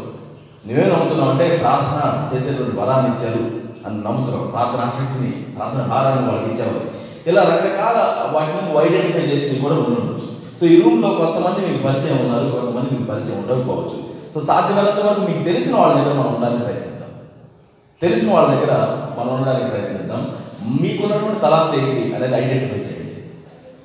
నువ్వే 0.67 0.85
నమ్ముతున్నావు 0.93 1.31
అంటే 1.31 1.57
ప్రార్థన 1.57 2.01
చేసేటువంటి 2.31 2.75
బలాన్ని 2.77 3.09
ఇచ్చారు 3.11 3.43
అని 3.85 3.97
నమ్ముతున్నావు. 4.07 4.47
ప్రార్థన 4.47 4.81
ఆసక్తిని 4.87 5.31
ప్రార్థన 5.31 5.81
భారాన్ని 5.93 6.25
వాళ్ళకి 6.27 6.53
ఇచ్చారు 6.53 6.81
ఇలా 7.27 7.41
రకరకాల 7.41 7.97
వాటిని 8.35 8.61
నువ్వు 8.61 8.81
ఐడెంటిఫై 8.81 9.25
చేసి 9.31 9.59
కూడా 9.59 9.75
ఉండొచ్చు. 9.75 10.29
సో 10.59 10.65
ఈ 10.65 10.81
రూమ్లో 10.81 11.09
కొంతమంది 11.09 11.59
మీకు 11.67 11.83
పరిచయం 11.83 12.17
ఉన్నారు 12.25 12.49
కొంతమంది 12.49 12.89
మీకు 12.91 13.11
పరిచయం 13.11 13.37
ఉండకపోవచ్చు. 13.37 13.97
సో 14.33 14.41
సాధ్యమైనంత 14.41 15.05
వరకు 15.05 15.21
మీకు 15.21 15.43
తెలిసిన 15.43 15.75
వాళ్ళ 15.75 15.93
దగ్గర 15.95 16.13
మనం 16.13 16.35
ఉండడానికి 16.35 16.63
ప్రయత్నిద్దాం. 16.63 17.11
తెలిసిన 18.01 18.33
వాళ్ళ 18.33 18.47
దగ్గర 18.47 18.73
మనం 19.19 19.33
ఉండడానికి 19.33 19.69
ప్రయత్నిద్దాం. 19.69 20.21
మీకున్నటువంటి 20.81 21.39
తలాంత 21.39 21.73
ఏంటి 21.79 22.15
అనేది 22.15 22.35
ఐడెంటిఫై 22.35 22.79
చేయండి. 22.79 23.17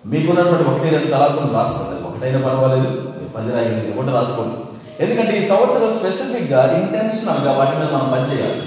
మీకున్నటువంటి 0.08 0.70
ఒకటి 0.70 0.88
రెండు 0.88 1.06
తలాంతులు 1.06 1.52
రాసుకోండి. 1.52 2.05
ఒకటైనా 2.16 2.48
పర్వాలేదు. 2.48 3.12
పది 3.36 3.52
రాయండి 3.52 3.98
ఒకటి 3.98 4.12
రాసుకోండి. 4.12 4.66
ఎందుకంటే 5.04 5.44
ఈ 5.44 5.48
సంవత్సరం 5.48 5.98
స్పెసిఫిక్గా 5.98 6.78
ఇంటెన్షనల్గా 6.80 7.52
వాటి 7.52 7.70
మీద 7.70 7.88
మనం 7.92 8.08
పనిచేయాల్సి 8.12 8.66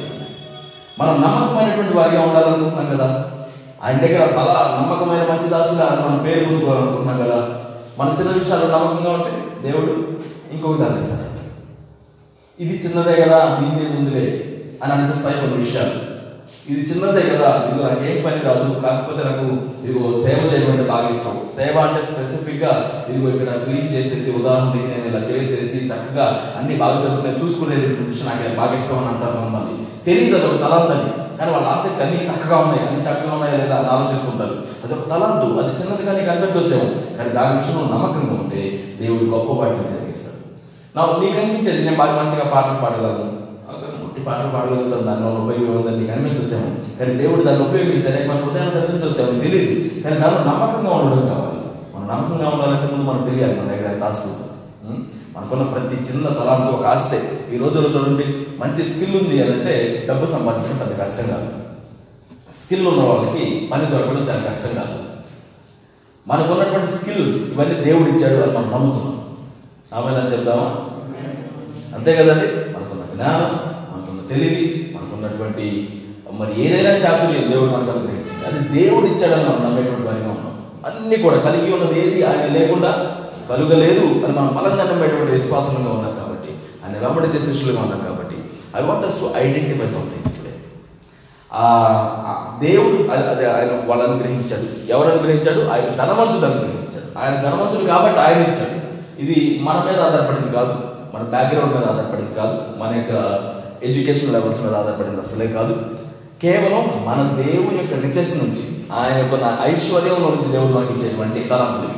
మనం 0.99 1.13
నమ్మకమైనటువంటి 1.13 1.97
వారిగా 1.97 2.21
ఉండాలనుకుంటున్నాం 2.21 2.97
కదా. 2.97 3.31
ఆయన 3.83 3.97
దగ్గర 3.97 4.23
అలా 4.23 4.79
నమ్మకమైన 4.81 5.19
మంచి 5.19 5.49
దాసుగా 5.49 6.05
మనం 6.09 6.23
పేరు 6.23 6.45
పొందుకోవాలనుకుంటున్నాం 6.45 7.17
కదా. 7.17 7.49
మన 7.99 8.15
చిన్న 8.19 8.31
విషయాలు 8.31 8.63
నమ్మకంగా 8.63 9.11
ఉంటే 9.11 9.61
దేవుడు 9.63 10.07
ఇంకొక 10.53 10.79
దాన్ని 10.79 11.29
ఇది 12.59 12.87
చిన్నదే 12.87 13.21
కదా 13.21 13.59
దీని 13.59 13.89
ముందులే 13.89 14.53
అని 14.83 14.93
అనిపిస్తాయి 14.93 15.39
కొన్ని 15.39 15.57
విషయాలు. 15.57 16.08
ఇది 16.69 16.81
చిన్నదే 16.81 17.21
కదా 17.21 17.49
ఇది 17.69 17.83
నాకు 17.83 18.03
ఏం 18.03 18.17
పని 18.25 18.41
రాదు 18.45 18.79
కాకపోతే 18.79 19.29
నాకు 19.29 19.45
ఇదిగో 19.85 20.17
సేవ 20.17 20.53
చేయమంటే 20.53 20.71
అంటే 20.71 20.83
బాగా 20.83 21.09
ఇష్టం. 21.09 21.35
సేవ 21.57 21.79
అంటే 21.79 22.05
స్పెసిఫిక్గా 22.05 23.03
ఇదిగో 23.09 23.29
ఇక్కడ 23.29 23.55
క్లీన్ 23.55 23.93
చేసేసి 23.93 24.31
ఉదాహరణకి 24.31 24.77
నేను 24.77 25.07
ఇలా 25.07 25.19
చేసేసి 25.19 25.85
చక్కగా 25.85 26.55
అన్ని 26.59 26.75
బాగా 26.75 27.01
జరుగుతున్నాయి 27.01 27.45
చూసుకునే 27.45 27.75
విషయం 27.75 28.27
నాకు 28.27 28.55
బాగా 28.55 28.75
ఇష్టం 28.75 28.97
అని 28.97 29.07
అంటారు 29.07 29.37
మమ్మల్ని. 29.39 29.85
తెలియదు 30.05 30.35
అదొక 30.35 30.73
ఒక 30.73 31.19
కానీ 31.39 31.51
వాళ్ళ 31.51 31.67
ఆసక్తి 31.67 32.03
అన్ని 32.03 32.25
చక్కగా 32.25 32.57
ఉన్నాయి 32.57 32.87
అన్ని 32.87 33.01
చక్కగా 33.01 33.33
ఉన్నాయా 33.33 33.57
లేదా 33.57 33.75
అని 33.75 33.87
ఆలోచిస్తుంటారు. 33.87 34.55
అది 34.83 34.93
ఒక 34.93 35.09
తలాంతు. 35.09 35.59
అది 35.59 35.83
చిన్నది 35.83 36.05
కానీ 36.05 36.25
కనిపించవచ్చేమో 36.25 37.17
కానీ 37.17 37.29
దాని 37.29 37.57
విషయంలో 37.57 37.81
నమ్మకంగా 37.81 38.41
ఉంటే 38.41 38.83
దేవుడు 39.01 39.23
గొప్ప 39.23 39.51
వాటిని 39.53 39.83
జరిగిస్తాడు. 39.83 40.39
నా 40.95 41.01
నీకు 41.19 41.39
అనిపించేది? 41.39 41.83
నేను 41.83 41.97
బాగా 41.97 42.11
మంచిగా 42.11 42.51
పాటలు 42.53 42.81
పాడగలను. 42.81 43.38
ఈ 44.19 44.23
పాటలు 44.23 44.49
పాడగలుగుతాం 44.49 45.05
దానిలో 45.05 45.27
ఉపయోగం 45.27 45.81
ఉందని 45.81 45.97
మేము 45.97 46.11
అనిపించవచ్చాము 46.11 46.99
కానీ 46.99 47.13
దేవుడు 47.13 47.43
దాన్ని 47.43 47.63
ఉపయోగించాలి 47.63 48.27
మన 48.27 48.35
హృదయాన్ని 48.35 49.05
వచ్చాము 49.05 49.39
తెలియదు 49.39 50.03
కానీ 50.03 50.19
దానిలో 50.19 50.43
నమ్మకంగా 50.43 50.95
ఉండడం 50.95 51.27
కావాలి. 51.27 51.59
మనం 51.95 52.07
నమ్మకంగా 52.07 52.49
ఉండాలంటే 52.49 52.95
ముందు 52.95 53.09
మనకు 53.09 53.29
తెలియాలి 53.29 53.59
మన 53.59 53.67
దగ్గర 53.67 54.03
ఆస్తి 54.03 54.49
మనకున్న 55.37 55.63
ప్రతి 55.63 55.95
చిన్న 55.95 56.27
తలాంతో 56.27 56.77
ఒక 56.77 56.85
ఆస్తే. 56.85 57.39
ఈ 57.53 57.57
రోజుల్లో 57.57 57.99
చూడండి 57.99 58.23
మంచి 58.59 58.83
స్కిల్ 58.83 59.21
ఉంది 59.21 59.43
అని 59.43 59.53
అంటే 59.53 60.05
డబ్బు 60.09 60.25
సంపాదించడం 60.25 60.77
పెద్ద 60.77 61.01
కష్టం 61.01 61.27
కాదు. 61.27 61.49
స్కిల్ 62.63 62.87
ఉన్న 62.87 63.03
వాళ్ళకి 63.03 63.69
పని 63.71 63.85
దొరకడం 63.85 64.29
చాలా 64.29 64.49
కష్టం 64.49 64.75
కాదు. 64.75 64.99
మనకు 66.27 66.53
ఉన్నటువంటి 66.53 66.91
స్కిల్స్ 66.91 67.53
ఇవన్నీ 67.53 67.75
దేవుడు 67.75 68.09
ఇచ్చాడు 68.09 68.43
అని 68.43 68.57
మనం 68.57 68.71
నమ్ముతున్నాం. 68.71 69.21
ఆమె 69.93 70.35
చెప్దామా? 70.35 70.75
అంతే 71.97 72.15
కదండి. 72.15 72.77
మనకున్న 72.77 73.15
జ్ఞానం. 73.15 73.68
తెలివి 74.29 74.93
మనకున్నటువంటి 74.97 75.89
మరి 76.31 76.65
ఏదైనా 76.65 76.89
చాతుర్యం 76.89 77.51
దేవుడు 77.51 77.71
మనకు 77.71 77.91
అనుగ్రహించింది 77.91 78.45
అది 78.47 78.81
దేవుడు 78.81 79.05
ఇచ్చాడని 79.05 79.43
మనం 79.43 79.65
నమ్మేటువంటి 79.65 80.07
వారిగా 80.07 80.29
ఉన్నాం. 80.29 80.65
అన్ని 80.85 81.15
కూడా 81.15 81.37
కలిగి 81.37 81.73
ఉన్నది 81.73 82.07
ఏది? 82.07 82.23
ఆయన 82.23 82.45
లేకుండా 82.45 83.15
కలుగలేదు 83.49 84.05
అని 84.05 84.33
మనం 84.33 84.59
బలంగా 84.63 84.83
నమ్మేటువంటి 84.83 85.31
విశ్వాసంగా 85.31 85.91
ఉన్నాం 85.91 86.15
కాబట్టి. 86.15 86.51
ఆయన 86.85 87.07
వెంబడించే 87.07 87.53
శిష్యులుగా 87.53 87.81
ఉన్నాం 87.81 87.99
కాబట్టి. 87.99 88.35
I 88.77 88.81
want 88.81 89.05
us 89.05 89.19
to 89.19 89.31
identify 89.35 89.87
somethings 89.87 90.39
దేవుడు 92.59 93.11
అది 93.11 93.45
ఆయన 93.45 93.89
వాళ్ళు 93.89 94.05
అనుగ్రహించాడు. 94.05 94.91
ఎవరు 94.91 95.09
అనుగ్రహించాడు? 95.09 95.69
ఆయన 95.69 96.05
ధనవంతుడు 96.05 96.45
అనుగ్రహించాడు. 96.51 97.19
ఆయన 97.19 97.41
ధనవంతుడు 97.41 97.87
కాబట్టి 97.87 98.19
ఆయన 98.19 98.41
ఇచ్చాడు. 98.41 98.79
ఇది 99.21 99.59
మన 99.63 99.83
మీద 99.87 99.99
ఆధారపడింది 99.99 100.55
కాదు. 100.55 100.73
మన 101.15 101.21
బ్యాక్గ్రౌండ్ 101.21 101.75
మీద 101.75 101.83
ఆధారపడింది 101.83 102.33
కాదు. 102.33 102.61
మన 102.77 102.95
యొక్క 102.95 103.13
ఎడ్యుకేషన్ 103.83 104.33
లెవెల్స్ 104.33 104.63
మీద 104.63 104.73
ఆధారపడింది 104.73 105.21
అసలే 105.21 105.47
కాదు. 105.47 105.73
కేవలం 106.41 106.83
మన 107.05 107.19
దేవుని 107.43 107.77
యొక్క 107.77 107.93
రిచెస్ 108.05 108.43
నుంచి 108.43 108.63
ఆయన 108.93 109.17
యొక్క 109.17 109.35
నా 109.35 109.59
ఐశ్వర్యంలో 109.63 110.29
నుంచి 110.29 110.51
దేవుడు 110.51 110.73
మనకి 110.73 110.93
ఇచ్చేటువంటి 110.93 111.49
తలాంతులు 111.49 111.89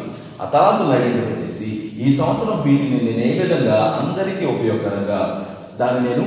ఆ 0.42 0.46
తలాంతులు 0.46 0.94
ఐడెంటిఫై 0.94 1.38
చేసి 1.44 1.70
ఈ 2.04 2.18
సంవత్సరం 2.18 2.62
వీటిని 2.62 3.00
నేను 3.08 3.24
ఏ 3.30 3.40
విధంగా 3.40 3.78
అందరికీ 4.02 4.46
ఉపయోగకరంగా 4.46 5.46
దాన్ని 5.80 6.10
నేను 6.10 6.26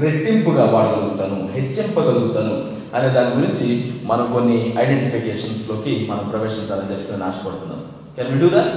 రెట్టింపుగా 0.00 0.64
వాడగలుగుతాను 0.64 1.48
హెచ్చింపగలుగుతాను 1.54 2.78
అనే 2.96 3.08
దాని 3.08 3.30
గురించి 3.34 3.92
మనం 4.04 4.32
కొన్ని 4.32 4.74
ఐడెంటిఫికేషన్స్లోకి 4.78 6.06
మనం 6.10 6.28
ప్రవేశించాలని 6.28 6.90
చెప్పి 6.90 7.12
నేను 7.12 7.24
ఆశపడుతున్నాను. 7.24 7.82
Can 8.16 8.32
we 8.34 8.38
do 8.40 8.48
that 8.58 8.72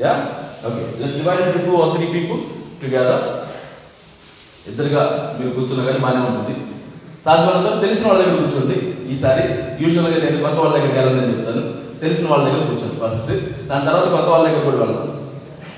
yeah 0.00 0.12
okay 0.66 1.02
let's 1.02 1.16
divide 1.18 1.40
into 1.40 1.70
two 1.70 1.82
or 1.82 1.96
three 1.96 2.06
people 2.06 2.40
together 2.82 3.24
ఇద్దరుగా 4.68 5.02
మీరు 5.38 5.50
కూర్చున్నా 5.54 5.84
కానీ 5.84 5.98
బాగానే 5.98 6.20
ఉంటుంది. 6.26 6.54
సాధ్యమైనంత 7.24 7.80
తెలిసిన 7.86 8.06
వాళ్ళ 8.08 8.20
దగ్గర 8.22 8.36
కూర్చోండి. 8.42 8.78
ఈసారి 9.12 9.44
యూజువల్గా 9.82 10.18
నేను 10.24 10.42
కొత్త 10.42 10.56
వాళ్ళ 10.58 10.72
దగ్గరికి 10.76 10.98
వెళ్ళాలని 10.98 11.32
చెప్తాను. 11.32 11.62
తెలిసిన 12.00 12.28
వాళ్ళ 12.28 12.44
దగ్గర 12.44 12.64
కూర్చోండి 12.66 12.96
ఫస్ట్ 13.02 13.32
దాని 13.68 13.86
తర్వాత 13.88 14.08
కొత్త 14.14 14.28
వాళ్ళ 14.28 14.48
దగ్గర 14.48 14.64
కూడా 14.64 14.76
వెళ్దాం. 14.76 15.08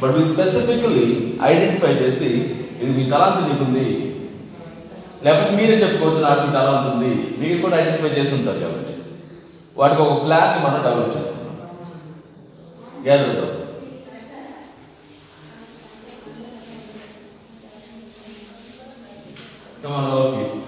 బట్ 0.03 0.17
మీ 0.17 0.25
స్పెసిఫిక్లీ 0.33 1.05
ఐడెంటిఫై 1.43 1.93
చేసి 1.93 2.29
ఇది 2.83 2.91
మీ 2.99 3.11
తలాంతి 3.11 3.43
నీకుంది. 3.49 3.87
లేకపోతే 5.25 5.51
మీరే 5.57 5.75
చెప్పుకోవచ్చు 5.75 6.23
నాకు 6.23 6.41
మీ 6.41 6.53
తలాంతి 6.53 6.89
ఉంది. 6.95 7.13
మీరు 7.41 7.63
కూడా 7.63 7.77
ఐడెంటిఫై 7.83 8.13
చేసి 8.21 8.35
ఉంటారు 8.35 8.59
కాబట్టి. 8.59 8.95
వాటికి 9.77 10.03
ఒక 10.03 10.27
ప్లాన్ 10.27 10.65
మనం 10.65 10.81
డెవలప్ 10.85 11.17
చేసుకున్నాం 11.17 11.61
gather 13.07 13.54
Come 19.85 19.93
on, 19.93 20.05
all 20.07 20.29
of 20.29 20.35
you. 20.35 20.63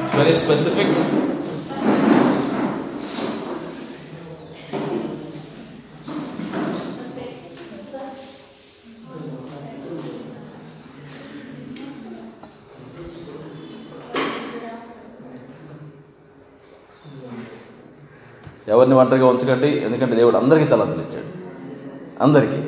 It's 0.00 0.14
very 0.14 0.34
specific. 0.34 0.86
ఎవరిని 18.68 18.94
ఒంటరిగా 18.94 19.26
ఉంచకండి 19.26 19.68
ఎందుకంటే 19.84 20.14
దేవుడు 20.16 20.36
అందరికీ 20.36 20.66
తలంతులు 20.72 21.02
ఇచ్చాడు 21.02 21.39
అందరికీ. 22.24 22.58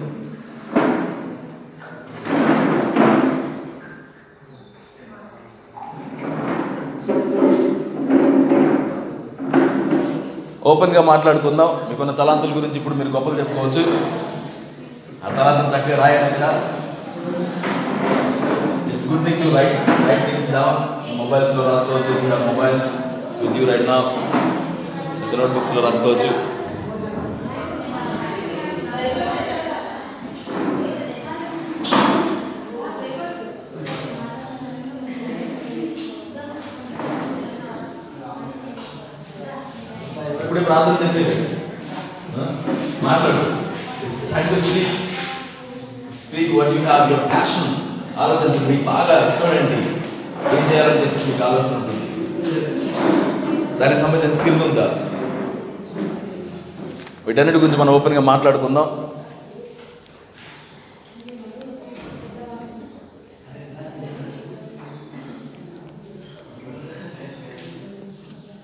ఓపెన్గా 10.71 11.00
మాట్లాడుకుందాం. 11.11 11.71
మీకున్న 11.88 12.12
తలాంతుల 12.21 12.52
గురించి 12.59 12.78
ఇప్పుడు 12.80 12.97
మీరు 13.00 13.11
గొప్పలు 13.16 13.40
చెప్పుకోవచ్చు. 13.40 13.82
ఆ 15.25 15.35
తలాంతం 15.37 15.68
చక్కగా 15.75 15.99
రాయండి 16.02 16.30
ఇక్కడ 16.32 16.47
it's 18.92 19.11
good 19.11 19.26
thing 19.26 19.42
to 19.44 19.50
write 19.59 19.76
write 20.09 20.25
things 20.28 20.52
down 20.56 20.80
మొబైల్స్లో 21.21 21.64
రాసుకోవచ్చు. 21.73 22.14
మొబైల్స్ 22.50 22.90
విత్ 23.42 23.59
యూ 23.61 23.66
రైట్ 23.73 23.87
నా 23.92 23.99
నోట్బుక్స్లో 25.42 25.82
రాసుకోవచ్చు 25.88 26.32
ఇప్పుడే 40.42 40.62
ప్రార్థన 40.68 40.97
చేసేవి 41.02 41.35
మాట్లాడు 43.06 43.44
time 44.32 44.47
to 44.50 44.59
speak 44.64 44.97
speak 46.21 46.52
what 46.56 46.73
you 46.75 46.82
have 46.88 47.04
your 47.12 47.26
passion 47.32 47.71
ఆలోచించండి 48.23 48.66
మీకు 48.71 48.85
బాగా 48.90 49.14
ఇష్టం 49.28 49.54
ఏంటి 49.61 49.78
ఏం 50.56 50.62
చేయాలని 50.71 51.00
చెప్పి 51.04 51.26
మీకు 51.30 51.44
ఆలోచన 51.49 51.78
ఉంటుంది 51.80 52.04
దానికి 53.80 54.00
సంబంధించిన 54.02 54.38
స్కిల్ 54.40 54.62
ఉందా 54.68 54.87
వీటన్నిటి 57.33 57.59
గురించి 57.59 57.79
మనం 57.79 57.95
ఓపెన్గా 57.95 58.21
మాట్లాడుకుందాం. 58.21 59.09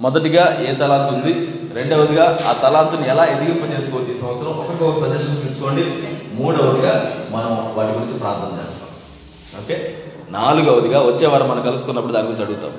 మొదటిగా 0.01 0.57
ఏ 0.61 0.75
తలాంత్ 0.75 1.15
ఉంది? 1.15 1.33
రెండవదిగా 1.75 2.39
ఆ 2.47 2.53
తలాంతుని 2.53 3.09
ఎలా 3.09 3.25
ఎదిగింప 3.25 3.79
చేసుకోవచ్చు 3.79 4.13
ఈ 4.13 4.21
సంవత్సరం? 4.21 4.53
ఒకరికొక 4.53 4.99
సజెషన్స్ 4.99 5.47
ఇచ్చుకోండి 5.47 5.85
మూడవదిగా 6.35 7.27
మనం 7.31 7.75
వాటి 7.75 7.93
గురించి 7.93 8.19
ప్రార్థన 8.19 8.61
చేస్తాం. 8.65 8.89
ఓకే? 9.63 10.05
నాలుగవదిగా 10.31 11.01
వచ్చే 11.01 11.27
వారం 11.27 11.49
మనం 11.49 11.63
కలుసుకున్నప్పుడు 11.63 12.13
దాని 12.13 12.27
గురించి 12.27 12.45
అడుగుతాం. 12.45 12.73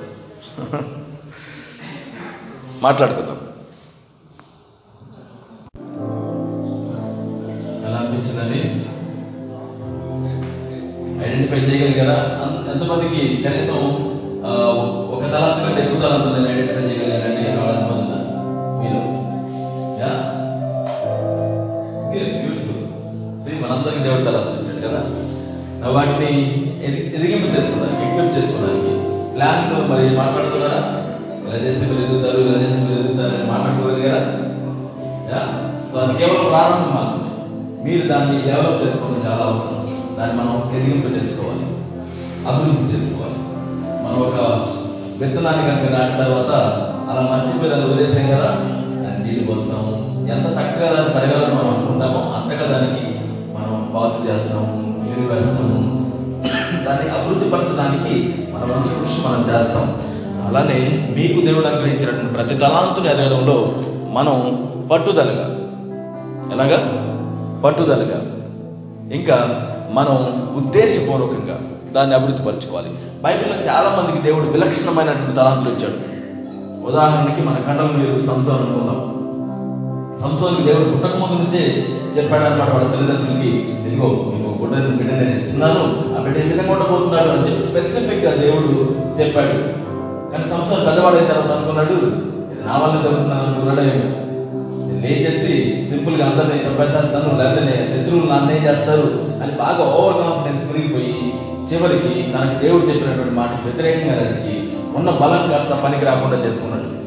మాట్లాడుకుందాం. 2.82 3.49
ఐడెంటిఫై 11.40 11.60
చేయగలిగారా? 11.66 12.16
ఎంతమందికి 12.72 13.20
కనీసం 13.44 13.78
ఒక 15.14 15.22
తలాంతి 15.32 15.62
కంటే 15.64 15.80
ఎక్కువ 15.84 16.00
తలాంత 16.02 16.26
నేను 16.34 16.48
ఐడెంటిఫై 16.52 16.82
చేయగలిగానండి 16.88 17.42
ఎవరు 17.50 17.70
ఎంతమంది 17.74 18.16
మీరు? 18.80 19.00
బ్యూటిఫుల్ 22.10 22.84
సీ 23.44 23.50
మనందరికీ 23.62 24.02
దేవుడు 24.02 24.24
తలాంత 24.28 24.54
ఇచ్చాడు 24.60 24.82
కదా? 24.86 25.00
వాటిని 25.96 26.30
ఎది 26.86 27.00
ఎదిగింపు 27.16 27.48
చేసుకోవడానికి 27.56 28.02
ఎక్విప్ 28.08 28.36
చేసుకోవడానికి 28.38 28.92
ప్లాన్ 29.34 29.62
మరి 29.90 30.04
మాట్లాడుతున్నారా? 30.22 30.80
ఇలా 31.44 31.58
చేస్తే 31.64 31.84
మీరు 31.86 32.02
ఎదుగుతారు 32.06 32.40
ఇలా 32.40 32.58
చేస్తే 32.64 32.80
మీరు 32.84 33.00
ఎదుగుతారు 33.02 33.34
అని 33.36 33.48
మాట్లాడుకోగలిగారా? 33.52 34.22
సో 35.90 35.98
అది 36.00 36.14
కేవలం 36.18 36.44
ప్రారంభం 36.50 36.90
మాత్రమే. 36.98 37.30
మీరు 37.84 38.02
దాన్ని 38.08 38.36
డెవలప్ 38.48 38.82
చేసుకోవడం 38.84 39.22
చాలా 39.26 39.44
అవసరం. 39.46 39.86
దాన్ని 40.20 40.36
మనం 40.36 40.72
ఎదిగింపు 40.76 41.06
చేసుకోవాలి 41.06 41.64
అభివృద్ధి 42.48 42.96
చేసుకోవాలి. 42.96 43.38
మనం 44.04 44.18
ఒక 44.20 44.36
విత్తనాన్ని 45.22 45.62
కనుక 45.62 46.00
నాటిన 46.00 46.24
తర్వాత 46.24 46.52
అలా 47.10 47.20
మర్చిపోయి 47.20 47.70
దాన్ని 47.70 47.90
వదిలేసాం 47.90 48.26
కదా 48.26 48.50
దాన్ని 49.04 49.24
నీళ్ళు 49.24 49.52
పోస్తాము. 49.52 50.10
ఎంత 50.32 50.46
చక్కగా 50.46 50.92
దాన్ని 50.92 51.14
పెరగాలని 51.14 51.54
మనం 51.54 51.76
అనుకుంటామో 51.76 52.20
అంతగా 52.20 52.78
దానికి 52.78 53.18
మనం 53.54 53.92
పాలు 53.94 54.32
చేస్తాము 54.32 54.94
నీరు 55.06 55.34
వేస్తాము. 55.34 56.00
దాన్ని 56.84 57.10
అభివృద్ధి 57.10 57.50
పరచడానికి 57.50 58.34
మనం 58.52 58.70
వంతు 58.70 58.88
కృషి 58.88 59.28
మనం 59.28 59.40
చేస్తాం. 59.40 59.94
అలానే 60.46 61.08
మీకు 61.16 61.46
దేవుడు 61.46 61.66
అనుగ్రహించినటువంటి 61.66 62.34
ప్రతి 62.34 62.54
తలాంతుని 62.54 63.10
ఎదగడంలో 63.10 63.72
మనం 64.12 64.66
పట్టుదలగా. 64.92 65.56
ఎలాగా? 66.52 67.06
పట్టుదలగా. 67.64 68.22
ఇంకా 69.12 69.66
మనం 69.92 70.16
ఉద్దేశపూర్వకంగా 70.56 71.60
దాన్ని 71.92 72.14
అభివృద్ధి 72.16 72.42
పరచుకోవాలి. 72.42 72.88
బైబిల్లో 73.24 73.56
చాలా 73.56 73.96
మందికి 73.98 74.26
దేవుడు 74.26 74.44
విలక్షణమైనటువంటి 74.44 75.36
తలాంతులు 75.36 75.74
ఇచ్చాడు. 75.74 76.10
ఉదాహరణకి 76.86 77.42
మన 77.42 77.56
కండలు 77.66 77.92
మీరు 77.98 78.20
సంసారం 78.20 78.58
అనుకుందాం. 78.58 79.10
సంసోనికి 80.18 80.62
దేవుడు 80.62 80.84
పుట్టక 80.84 81.16
ముందు 81.16 81.32
నుంచే 81.32 81.86
చెప్పాడు 82.18 82.44
అనమాట 82.44 82.70
వాళ్ళ 82.70 82.94
తల్లిదండ్రులకి 82.94 83.48
ఇదిగో 83.48 84.06
మీకు 84.06 84.64
ఒక 84.64 84.70
బిడ్డ 84.70 85.12
నేను 85.12 85.38
ఇస్తున్నాను. 85.38 86.02
ఆ 86.18 86.22
బిడ్డ 86.22 86.38
ఏ 86.38 86.42
విధంగా 86.42 86.72
ఉండబోతున్నాడు? 86.72 87.28
అని 87.28 87.48
చెప్పి 87.48 87.62
స్పెసిఫిక్గా 87.62 88.36
దేవుడు 88.36 88.94
చెప్పాడు. 89.20 89.80
కానీ 90.32 90.44
సంసారం 90.44 90.84
పెద్దవాడైన 90.84 91.24
తర్వాత 91.24 91.56
అనుకున్నాడు 91.56 91.92
ఇది 91.92 92.06
నా 92.66 92.78
వల్ల 92.78 93.02
జరుగుతున్నాను 93.02 93.46
అనుకున్నాడు 93.46 93.80
ఏమో. 93.80 94.29
లేచేసి 95.00 95.86
సింపుల్గా 95.90 96.28
నేను 96.28 96.72
చంపేసేస్తాను? 96.72 97.42
లేకపోతే 97.42 98.02
శత్రువులు 98.02 98.32
నన్ను 98.32 98.52
ఏం 98.52 98.64
చేస్తారు? 98.64 99.32
అని 99.42 99.52
బాగా 99.52 99.84
ఓవర్ 99.84 100.14
కాన్ఫిడెన్స్ 100.14 100.64
మునిగిపోయి 100.64 101.32
చివరికి 101.72 102.32
తనకు 102.32 102.62
దేవుడు 102.62 102.86
చెప్పినటువంటి 102.86 103.30
మాట 103.30 103.64
వ్యతిరేకంగా 103.64 104.14
నడిచి 104.14 104.68
ఉన్న 104.96 105.10
బలం 105.10 105.50
కాస్త 105.50 105.72
పనికి 105.72 106.04
రాకుండా 106.04 106.36
చేసుకున్నాడు. 106.36 107.00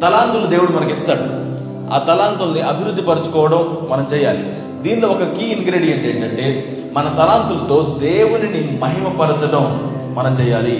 తలాంతులు 0.00 0.46
దేవుడు 0.46 0.72
మనకి 0.72 0.92
ఇస్తాడు 0.92 1.50
ఆ 1.94 1.98
తలాంతుల్ని 1.98 2.60
అభివృద్ధి 2.60 3.02
పరచుకోవడం 3.02 3.78
మనం 3.90 4.06
చేయాలి. 4.14 4.54
దీనిలో 4.82 5.08
ఒక 5.08 5.22
కీ 5.22 5.44
ఇంగ్రీడియంట్ 5.44 6.06
ఏంటంటే 6.06 6.76
మన 6.92 7.02
తలాంతులతో 7.02 7.98
దేవునిని 8.02 8.78
మహిమపరచడం 8.82 9.96
మనం 10.14 10.32
చేయాలి. 10.32 10.76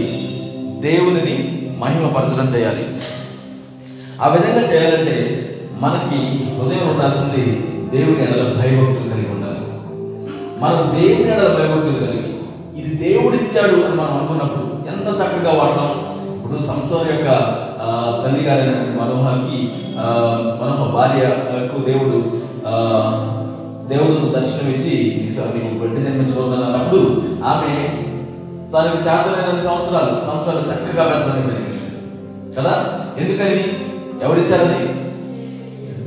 దేవునిని 0.81 1.67
మహిమపరచడం 1.79 2.49
చేయాలి. 2.49 2.87
ఆ 4.23 4.29
విధంగా 4.29 4.73
చేయాలంటే 4.73 5.47
మనకి 5.81 6.21
హృదయం 6.55 6.89
ఉండాల్సింది 6.89 7.45
దేవుని 7.93 8.23
ఎడల 8.23 8.43
భయభక్తులు 8.43 9.11
కలిగి 9.11 9.31
ఉండాలి. 9.31 9.61
మనం 10.61 11.01
దేవుని 11.01 11.33
ఎడల 11.33 11.49
భయభక్తులు 11.49 12.07
కలిగి 12.07 12.31
ఇది 12.77 13.09
దేవుడిచ్చాడు 13.09 13.85
అని 13.85 13.95
మనం 13.95 14.19
అనుకున్నప్పుడు 14.19 14.65
ఎంత 14.89 15.09
చక్కగా 15.17 15.53
వాడతాం. 15.53 16.11
ఇప్పుడు 16.37 16.59
సంసం 16.63 16.99
యొక్క 16.99 17.29
తల్లి 18.25 18.45
గారైనటువంటి 18.45 19.01
మనోహర్కి 19.01 19.73
ఆ, 19.99 20.07
మనోహ 20.63 20.91
భార్యకు 20.91 21.83
దేవుడు 21.87 22.33
ఆ, 22.67 22.75
దేవుడు 23.89 24.41
దర్శనం 24.41 24.71
ఇచ్చి 24.71 25.21
"నీకు 25.21 25.33
స- 25.33 25.55
నీకు 25.55 25.79
బిడ్డ 25.79 26.09
జన్మించబోతున్నాను 26.09 26.65
అన్నప్పుడు 26.65 27.01
ఆమె 27.45 27.73
తనకు 28.73 28.97
చేతనైన 28.97 29.65
సంవత్సరాలు 29.65 30.27
సంవత్సరాలు 30.27 30.61
చక్కగా 30.61 31.05
పెంచడానికి 31.05 31.47
ప్రయత్నించింది. 31.47 31.97
కదా? 32.57 32.73
ఎందుకని? 33.19 33.63
ఎవరిచ్చారని? 34.25 35.10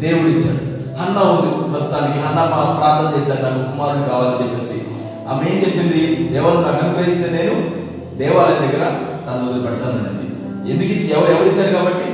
దేవుడు 0.03 0.27
ఇచ్చాడు 0.27 0.73
హన్న 1.01 1.17
ఉంది 1.19 1.73
ప్రస్తుతానికి. 1.73 2.19
హన్న 2.19 2.39
మా- 2.39 2.77
ప్రార్థన 2.77 3.21
చేశాడు. 3.21 3.41
నాకు 3.41 3.71
కుమారుడు 3.71 4.09
కావాలని 4.09 4.51
చెప్పేసి. 4.51 4.81
ఆమె 5.29 5.51
ఏం 5.51 5.57
చెప్పింది? 5.57 6.29
దేవుడు 6.33 6.53
నాకు 6.53 6.85
అనుగ్రహిస్తే 6.85 7.29
నేను 7.29 7.83
దేవాలయం 8.17 8.61
దగ్గర 8.61 8.87
తను 9.27 9.49
వదిలిపెడతానండి 9.49 10.23
ఎందుకు? 10.71 10.89
ఇది 10.89 11.13
ఎవరు 11.13 11.31
ఎవరిచ్చారు 11.31 11.73
కాబట్టి? 11.73 12.11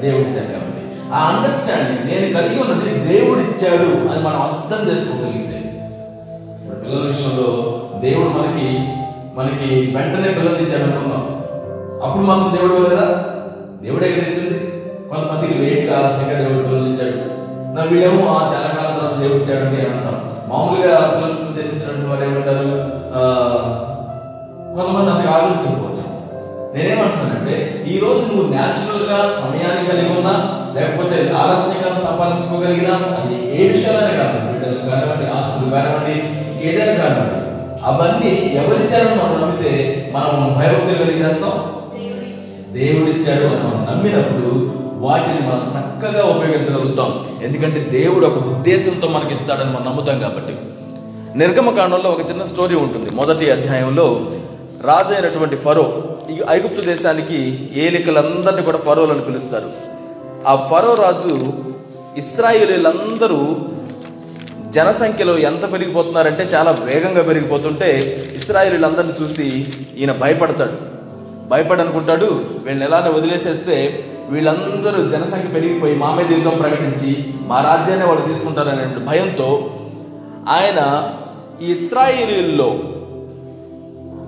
దేవుడు 0.00 0.28
ఇచ్చాడు 0.28 0.52
కాబట్టి. 0.52 1.10
ఆ 1.12 1.18
అండర్స్టాండింగ్ 1.18 2.08
నేను 2.08 2.32
కలిగి 2.32 2.62
ఉన్నది 2.62 3.14
దేవుడు 3.14 3.40
ఇచ్చాడు 3.40 4.08
అని 4.08 4.22
మనం 4.22 4.42
అర్థం 4.42 4.92
చేసుకోగలిగితే. 4.92 5.58
ఇప్పుడు 6.62 6.80
పిల్లల 6.80 7.06
విషయంలో 7.06 7.82
దేవుడు 8.00 8.28
మనకి 8.28 8.88
మనకి 9.34 9.96
వెంటనే 9.96 10.34
పిల్లలు 10.34 10.56
ఇచ్చాడు 10.56 10.82
అనుకున్నాం 10.82 11.38
అప్పుడు 12.04 12.24
మాత్రం 12.24 12.56
దేవుడు 12.56 12.88
లేదా 12.88 13.24
దేవుడు 13.82 14.04
ఎక్కడ 14.04 14.28
ఇచ్చింది? 14.28 14.67
కొంతమందికి 15.10 15.54
లేట్గా 15.58 15.98
ఆలస్యంగా 15.98 16.38
దేవుడు 16.38 16.68
పిల్లలు 16.68 16.88
ఇచ్చాడు 16.88 17.18
నా 17.74 17.82
వీళ్ళేమో 17.82 18.26
ఆ 18.28 18.42
చాలా 18.44 18.70
కాలం 18.74 18.96
తర్వాత 18.96 19.20
దేవుడు 19.20 19.42
ఇచ్చాడు 19.42 19.64
అని 19.66 19.80
అంటాం. 19.86 20.16
మామూలుగా 20.48 20.94
పిల్లలకు 21.12 21.52
జన్మించినటువంటి 21.56 22.06
వారు 22.06 22.24
ఏమంటారు? 22.24 22.68
ఆ, 23.14 23.20
కొంతమంది 24.76 25.10
అంతగా 25.10 25.32
ఆలోచించకపోవచ్చు 25.32 26.04
నేనేమంటున్నానంటే 26.74 27.84
ఈ 27.88 27.98
రోజు 27.98 28.20
నువ్వు 28.20 28.54
న్యాచురల్గా 28.54 29.18
సమయాన్ని 29.40 29.88
కలిగి 29.88 30.18
ఉన్నా 30.18 30.34
లేకపోతే 30.74 31.32
ఆలస్యంగా 31.36 32.10
సంపాదించుకోగలిగినా 32.10 32.94
అది 33.18 33.34
ఏ 33.58 33.72
విషయాలైనా 33.72 34.24
కాదు. 34.24 34.52
బిడ్డలు 34.52 34.90
కానివ్వండి 34.90 35.32
ఆస్తులు 35.32 35.70
కానివ్వండి 35.70 36.14
ఇంకేదైనా 36.52 37.04
కానివ్వండి. 37.04 37.34
అవన్నీ 37.84 38.30
ఎవరిచ్చారని 38.54 39.22
మనం 39.22 39.40
నమ్మితే 39.40 39.72
మనం 40.14 40.54
భయభక్తులు 40.58 41.04
కలిగి 41.04 41.24
చేస్తాం? 41.24 41.56
దేవుడిచ్చాడు 42.72 43.44
అని 43.44 43.64
మనం 43.64 43.86
నమ్మినప్పుడు 43.90 44.48
వాటిని 45.00 45.40
మనం 45.48 45.64
చక్కగా 45.76 46.24
ఉపయోగించగలుగుతాం. 46.24 47.10
ఎందుకంటే 47.42 47.80
దేవుడు 47.90 48.26
ఒక 48.26 48.38
ఉద్దేశంతో 48.48 49.08
మనకి 49.08 49.32
ఇస్తాడని 49.32 49.70
మనం 49.70 49.84
నమ్ముతాం 49.86 50.20
కాబట్టి. 50.20 50.56
నిర్గమకాండంలో 51.38 52.10
ఒక 52.10 52.30
చిన్న 52.30 52.42
స్టోరీ 52.42 52.76
ఉంటుంది. 52.76 53.10
మొదటి 53.10 53.50
అధ్యాయంలో 53.50 54.30
రాజు 54.84 55.14
అయినటువంటి 55.14 55.56
ఫరో 55.56 56.02
ఈ 56.30 56.38
ఐగుప్తు 56.50 56.80
దేశానికి 56.80 57.70
ఏలికలందరినీ 57.74 58.62
కూడా 58.62 58.78
ఫరోలని 58.78 59.20
పిలుస్తారు. 59.20 59.70
ఆ 60.46 60.56
ఫరో 60.56 60.94
రాజు 60.94 61.52
ఇస్రాయిలీలందరూ 62.16 63.56
జనసంఖ్యలో 64.70 65.38
ఎంత 65.38 65.72
పెరిగిపోతున్నారంటే 65.72 66.42
చాలా 66.42 66.70
వేగంగా 66.70 67.22
పెరిగిపోతుంటే 67.22 67.90
ఇస్రాయిలీలందరిని 68.34 69.12
చూసి 69.22 69.66
ఈయన 69.98 70.12
భయపడతాడు. 70.12 70.98
భయపడనుకుంటాడు 71.48 72.44
వీళ్ళని 72.64 72.84
ఎలానే 72.84 73.10
వదిలేసేస్తే 73.10 73.76
వీళ్ళందరూ 74.30 75.08
జనసంఖ్య 75.08 75.48
పెరిగిపోయి 75.48 75.96
మా 75.96 76.14
మీద 76.14 76.32
యుద్ధం 76.32 76.58
ప్రకటించి 76.58 77.34
మా 77.46 77.60
రాజ్యాన్ని 77.60 78.06
వాళ్ళు 78.06 78.28
తీసుకుంటారనే 78.28 78.86
భయంతో 79.04 79.70
ఆయన 80.48 81.10
ఈ 81.62 81.72
ఇస్రాయేలీల్లో 81.72 82.68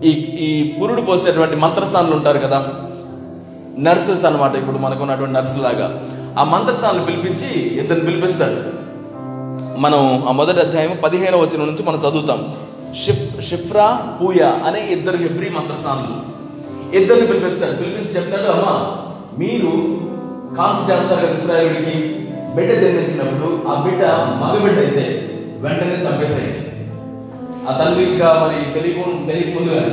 ఈ 0.05 0.11
ఈ 0.39 0.79
పురుడు 0.81 1.01
పోసేటువంటి 1.01 1.57
మంత్రస్థానులు 1.57 2.17
ఉంటారు 2.17 2.39
కదా 2.39 2.65
నర్సెస్ 3.79 4.25
అనమాట 4.25 4.57
ఇప్పుడు 4.57 4.79
మనకు 4.79 5.03
ఉన్నటువంటి 5.03 5.35
నర్సు 5.35 5.59
లాగా. 5.63 6.01
ఆ 6.39 6.45
మంత్రస్థానాలు 6.45 7.05
పిలిపించి 7.05 7.47
ఇద్దరిని 7.81 8.07
పిలిపిస్తాడు 8.07 8.61
మనం 9.79 10.25
ఆ 10.29 10.33
మొదటి 10.33 10.61
అధ్యాయం 10.61 10.99
పదిహేను 11.05 11.37
వచ్చిన 11.37 11.65
నుంచి 11.65 11.83
మనం 11.83 11.99
చదువుతాం. 11.99 12.55
షిఫ్ 12.95 13.41
షిఫ్రా 13.49 14.17
పూయా 14.23 14.47
అనే 14.67 14.81
ఇద్దరు 14.81 15.17
హెబ్రి 15.17 15.51
మంత్రస్థానులు 15.51 16.17
ఇద్దరిని 16.97 17.27
పిలిపిస్తాడు 17.27 17.73
పిలిపించి 17.73 18.17
చెప్తాడు 18.17 18.47
అమ్మా 18.47 18.75
మీరు 19.41 19.73
కాపు 20.57 20.81
చేస్తారు 20.91 21.27
కదా 21.27 21.59
బిడ్డ 22.57 22.71
జన్మించినప్పుడు 22.73 23.49
ఆ 23.69 23.75
బిడ్డ 23.83 24.03
మగబిడ్డ 24.43 24.79
అయితే 24.79 25.05
వెంటనే 25.65 25.99
చంపేసేయండి. 26.07 26.63
ఆ 27.69 27.73
తల్లి 27.79 28.03
ఇంకా 28.13 28.29
మరి 28.43 28.57
తెలియకు 28.75 29.27
తెలియక 29.29 29.51
ముందుగానే 29.57 29.93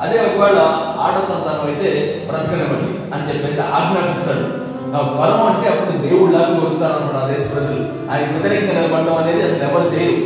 అదే 0.00 0.16
ఒకవేళ 0.18 0.60
ఆట 1.04 1.16
సంతానం 1.28 1.64
అయితే 1.66 1.90
బ్రతకనివ్వండి 2.28 2.92
అని 3.14 3.26
చెప్పేసి 3.28 3.60
ఆజ్ఞాపిస్తాడు. 3.60 4.46
ఆ 4.96 5.00
అంటే 5.50 5.66
అప్పుడు 5.72 5.92
దేవుళ్ళలాగా 6.06 6.60
కొలుస్తారు 6.60 6.92
అన్నమాట 6.92 7.16
ఆ 7.22 7.28
దేశ 7.30 7.44
ప్రజలు. 7.54 7.82
ఆయన 8.12 8.26
వ్యతిరేకంగా 8.32 8.74
నిలబడడం 8.80 9.16
అనేది 9.16 9.42
అసలు 9.42 9.64
ఎవరు 9.68 9.88
చేయరు. 9.94 10.18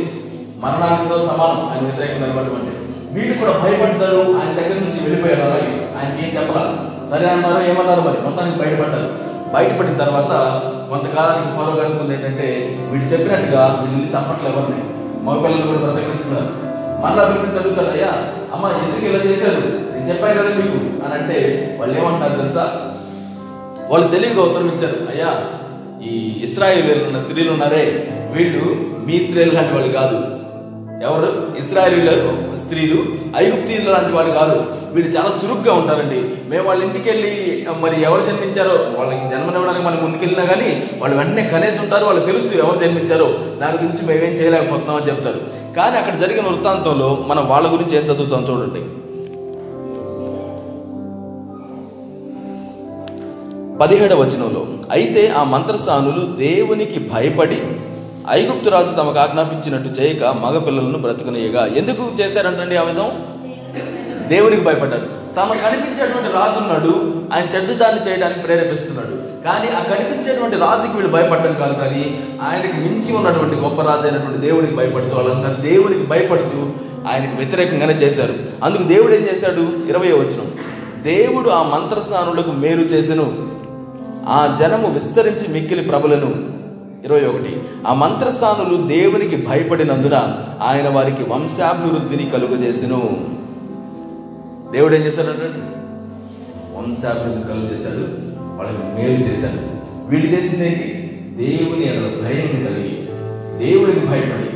మరణాలతో 0.63 1.17
సమానం. 1.27 1.61
ఆయన 1.71 1.81
వ్యతిరేకంగా 1.81 2.25
నిలబడడం 2.25 2.55
అంటే 2.55 2.73
వీళ్ళు 3.15 3.33
కూడా 3.37 3.53
భయపడ్డారు. 3.63 4.21
ఆయన 4.39 4.51
దగ్గర 4.59 4.77
నుంచి 4.85 5.01
వెళ్ళిపోయారు 5.05 5.41
అలాగే 5.41 5.71
ఆయనకి 5.97 6.19
ఏం 6.25 6.31
చెప్పరాదు 6.37 6.75
సరే 7.09 7.29
అన్నారు 7.29 7.63
ఏమన్నారు 7.69 8.01
మరి? 8.01 8.21
మొత్తానికి 8.21 8.57
బయటపడ్డారు. 8.57 9.29
బయటపడిన 9.53 9.97
తర్వాత 9.97 10.61
కొంతకాలానికి 10.89 11.57
ఫాలో 11.57 11.75
కనుకుంది 11.75 12.13
ఏంటంటే 12.13 12.77
వీళ్ళు 12.91 13.07
చెప్పినట్టుగా 13.07 13.77
వీళ్ళు 13.81 13.97
వెళ్ళి 13.97 14.09
చప్పట్లు 14.09 14.49
ఎవరిని. 14.49 14.83
మగపిల్లలు 15.25 15.67
కూడా 15.67 15.77
బ్రతకరిస్తున్నారు 15.77 16.69
మళ్ళా 17.01 17.27
పిలిపించి 17.27 17.59
అడుగుతారు 17.59 17.91
అయ్యా 17.91 18.07
అమ్మ 18.53 18.65
ఎందుకు 18.67 19.05
ఇలా 19.05 19.31
చేశారు? 19.31 19.61
నేను 19.95 20.09
చెప్పాను 20.09 20.33
కదా 20.33 20.49
మీకు. 20.49 21.05
అని 21.05 21.13
అంటే 21.13 21.77
వాళ్ళు 21.79 21.99
ఏమంటారు 21.99 22.41
తెలుసా? 22.41 22.81
వాళ్ళు 23.89 24.07
తెలివిగా 24.07 24.41
ఉత్తరం 24.41 24.67
ఇచ్చారు 24.67 25.11
అయ్యా 25.11 25.35
ఈ 26.03 26.39
ఇస్రాయేల్ 26.43 27.07
ఉన్న 27.07 27.19
స్త్రీలు 27.19 27.51
ఉన్నారే. 27.51 28.13
వీళ్ళు 28.31 28.65
మీ 29.07 29.19
స్త్రీలు 29.19 29.51
లాంటి 29.51 29.73
వాళ్ళు 29.73 29.91
కాదు. 29.91 30.38
ఎవరు? 31.03 31.47
ఇస్రాయలీల 31.57 32.09
స్త్రీలు 32.55 33.03
ఐగుప్తీయుల 33.37 33.91
లాంటి 33.91 34.11
వాళ్ళు 34.11 34.33
కాదు. 34.33 34.65
వీళ్ళు 34.93 35.17
చాలా 35.17 35.39
చురుగ్గా 35.45 35.73
ఉంటారండి. 35.73 36.49
మేము 36.49 36.67
వాళ్ళ 36.67 36.83
ఇంటికి 36.83 37.09
వెళ్ళి 37.09 37.65
మరి 37.79 38.01
ఎవరు 38.01 38.25
జన్మించారో 38.25 38.99
వాళ్ళకి 38.99 39.29
జన్మనివ్వడానికి 39.29 39.85
మనం 39.85 40.03
ముందుకెళ్ళినా 40.03 40.45
కానీ 40.45 40.83
వాళ్ళు 40.97 41.17
వెంటనే 41.17 41.49
కనేసి 41.49 41.79
ఉంటారు. 41.79 42.05
వాళ్ళకి 42.05 42.25
తెలుసు 42.25 42.57
ఎవరు 42.57 42.79
జన్మించారో. 42.79 43.33
దాని 43.61 43.73
గురించి 43.73 44.07
మేమేం 44.07 44.33
చేయలేకపోతున్నామని 44.33 45.07
చెప్తారు. 45.07 45.41
కానీ 45.75 45.97
అక్కడ 45.97 46.15
జరిగిన 46.17 46.47
వృత్తాంతంలో 46.47 47.25
మనం 47.27 47.47
వాళ్ళ 47.47 47.73
గురించి 47.73 47.97
ఏం 47.97 48.03
చదువుతాం 48.03 48.45
చూడండి. 48.49 48.81
పదిహేడవ 53.79 54.21
వచనంలో 54.21 54.65
అయితే 54.91 55.27
ఆ 55.27 55.43
మంత్రసానులు 55.43 56.37
దేవునికి 56.37 57.09
భయపడి 57.13 57.57
ఐగుప్తు 58.29 58.69
రాజు 58.69 58.91
తమకు 58.91 59.19
ఆజ్ఞాపించినట్టు 59.19 60.01
చేయక 60.01 60.23
మగపిల్లలను 60.23 60.97
బ్రతుకునేయగా. 60.97 61.65
ఎందుకు 61.65 62.11
చేశారంటండి 62.21 62.75
ఆ 62.75 62.83
విధం? 62.83 63.11
దేవునికి 64.27 64.61
భయపడ్డారు. 64.61 65.05
తమకు 65.35 65.69
కనిపించేటువంటి 65.69 66.33
రాజు 66.33 66.63
ఉన్నాడు 66.63 67.13
ఆయన 67.33 67.45
చెడ్డ 67.55 67.71
దాన్ని 67.71 68.11
చేయడానికి 68.11 68.39
ప్రేరేపిస్తున్నాడు. 68.39 69.43
కానీ 69.43 69.67
ఆ 69.67 69.83
కనిపించేటువంటి 69.83 70.57
రాజుకి 70.57 70.93
వీళ్ళు 70.93 71.11
భయపడటం 71.11 71.53
కాదు 71.53 71.73
కానీ 71.73 72.23
ఆయనకి 72.41 72.73
మించి 72.73 73.15
ఉన్నటువంటి 73.15 73.55
గొప్ప 73.55 73.81
రాజు 73.81 74.01
అయినటువంటి 74.01 74.37
దేవునికి 74.37 74.75
భయపడుతూ 74.75 75.15
వాళ్ళంతా 75.15 75.53
దేవునికి 75.53 76.05
భయపడుతూ 76.05 76.69
ఆయనకు 77.11 77.37
వ్యతిరేకంగానే 77.37 77.93
చేశారు. 77.93 78.33
అందుకు 78.63 78.83
దేవుడు 78.83 79.13
ఏం 79.13 79.21
చేశాడు? 79.21 79.89
ఇరవై 79.89 80.11
వచనం. 80.11 80.51
దేవుడు 81.03 81.49
ఆ 81.49 81.63
మంత్రస్థానులకు 81.63 82.51
మేలు 82.51 82.81
చేసెను. 82.81 83.49
ఆ 84.27 84.57
జనము 84.59 84.93
విస్తరించి 84.93 85.53
మిక్కిలి 85.53 85.83
ప్రబలను 85.83 86.58
ఇరవై 87.05 87.25
ఒకటి. 87.25 87.61
ఆ 87.87 87.93
మంత్రస్థానులు 87.93 88.87
దేవునికి 88.87 89.47
భయపడినందున 89.47 90.45
ఆయన 90.61 90.89
వారికి 90.89 91.23
వంశాభివృద్ధిని 91.23 92.29
కలుగజేసెను. 92.29 93.19
దేవుడు 94.71 94.95
ఏం 94.95 95.01
చేశాడు 95.01 95.27
వంశాభివృద్ధి 96.77 97.53
కలుగజేశాడు. 97.53 98.29
వాళ్ళకి 98.57 98.77
మేలు 98.77 99.23
చేశాడు. 99.23 99.79
వీళ్ళు 100.09 100.27
చేసింది 100.27 100.67
ఏంటి? 100.67 100.95
దేవుని 101.39 101.85
భయం 102.21 102.65
కలిగి 102.65 102.95
దేవునికి 103.65 104.05
భయపడి 104.05 104.49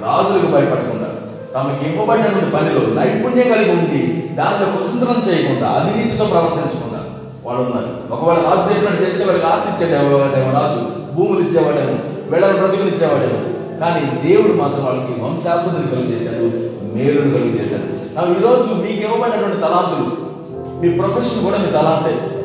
రాజులకు 0.00 0.52
భయపడకుండా 0.52 1.08
తమకి 1.54 1.90
ఇవ్వబడినటువంటి 1.90 2.50
పనిలో 2.50 2.80
నైపుణ్యం 2.80 3.52
కలిగి 3.52 3.70
ఉండి 3.70 4.34
దాంట్లో 4.34 4.66
కుతంత్రం 4.66 5.32
చేయకుండా 5.32 5.68
అవినీతితో 5.68 6.24
ప్రవర్తించకుండా 6.24 7.04
వాళ్ళు 7.44 7.62
ఉన్నారు 7.62 8.14
ఒకవేళ 8.14 8.38
రాజు 8.38 8.72
చెప్పినట్టు 8.72 9.02
చేస్తే 9.04 9.24
వాళ్ళకి 9.24 9.46
ఆస్తి 9.46 9.84
ఇచ్చేటేమో 9.84 10.18
రాజు. 10.52 11.01
భూములు 11.14 11.40
ఇచ్చేవాడేమో 11.40 11.98
వెళ్ళని 12.30 12.58
బ్రతుకులు 12.58 12.88
ఇచ్చేవాడేమో 12.88 13.52
కానీ 13.80 14.28
దేవుడు 14.28 14.52
మాత్రం 14.52 14.84
వాళ్ళకి 14.84 15.12
వంశాభివృద్ధిని 15.20 15.90
కలుగజేశాడు 15.90 16.72
మేలును 16.94 17.30
కలుగజేశాడు. 17.30 18.02
నా 18.16 18.34
ఈరోజు 18.38 18.74
మీకు 18.74 19.02
ఇవ్వబడినటువంటి 19.02 19.56
తలాంతులు 19.56 20.32
మీ 20.80 20.88
ప్రొఫెషన్ 20.88 21.44
కూడా 21.44 21.58
మీ 21.58 21.66
తలాంతే. 21.66 22.38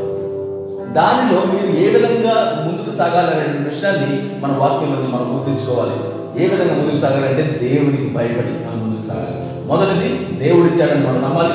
దానిలో 0.94 1.42
మీరు 1.42 1.84
ఏ 1.84 1.88
విధంగా 1.90 2.64
ముందుకు 2.68 2.98
సాగాలనే 2.98 3.70
విషయాన్ని 3.70 4.30
మన 4.40 4.58
వాక్యం 4.58 4.92
నుంచి 4.92 5.08
మనం 5.08 5.38
గుర్తుంచుకోవాలి. 5.38 5.98
ఏ 6.44 6.48
విధంగా 6.48 6.74
ముందుకు 6.74 7.02
సాగాలంటే 7.02 7.60
దేవునికి 7.62 8.14
భయపడి 8.14 8.68
మనం 8.68 8.80
ముందుకు 8.84 9.08
సాగాలి. 9.08 9.68
మొదటిది 9.68 10.40
దేవుడు 10.44 10.66
ఇచ్చాడని 10.66 11.08
మనం 11.08 11.22
నమ్మాలి. 11.22 11.54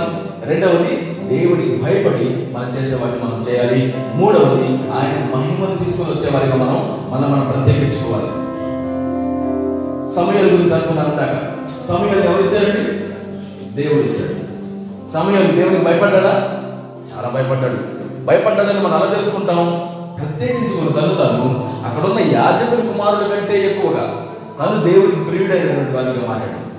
రెండవది 0.51 1.12
దేవునికి 1.29 1.83
భయపడి 1.83 2.53
మనం 2.53 2.69
చేసే 2.71 2.95
వాటిని 2.95 3.25
మనం 3.25 3.45
చేయాలి. 3.51 3.95
మూడవది 4.15 4.69
ఆయన 4.69 5.37
మహిమను 5.37 5.85
తీసుకొని 5.85 6.11
వచ్చే 6.11 6.31
వారికి 6.35 6.57
మనం 6.57 6.77
మనం 7.11 7.33
మనం 7.33 7.51
ప్రత్యేకించుకోవాలి. 7.51 8.43
సమయాల 10.15 10.55
గురించి 10.55 10.75
అనుకున్నాం 10.75 11.07
ఇందాక. 11.07 11.53
సమయాలు 11.89 12.31
ఎవరు 12.31 12.43
ఇచ్చారండి? 12.43 13.03
దేవుడు 13.83 14.05
ఇచ్చాడు. 14.05 14.43
సమయాలు 15.11 15.53
దేవునికి 15.53 15.85
భయపడ్డా 15.85 16.59
చాలా 17.13 17.29
భయపడ్డాడు. 17.29 18.03
భయపడ్డాడని 18.25 18.81
మనం 18.81 18.95
అలా 18.95 19.15
తెలుసుకుంటాం? 19.15 19.89
ప్రత్యేకించుకుని 20.17 20.93
తను 20.93 21.15
తను 21.15 21.71
అక్కడ 21.87 22.05
ఉన్న 22.05 22.19
యాజకుని 22.21 22.93
కుమారుడు 22.93 23.29
కంటే 23.29 23.71
ఎక్కువగా 23.71 24.27
తను 24.61 24.93
దేవుడికి 24.93 25.25
ప్రియుడైనటువంటి 25.25 25.93
వారిగా 25.93 26.29
మారాడు. 26.29 26.73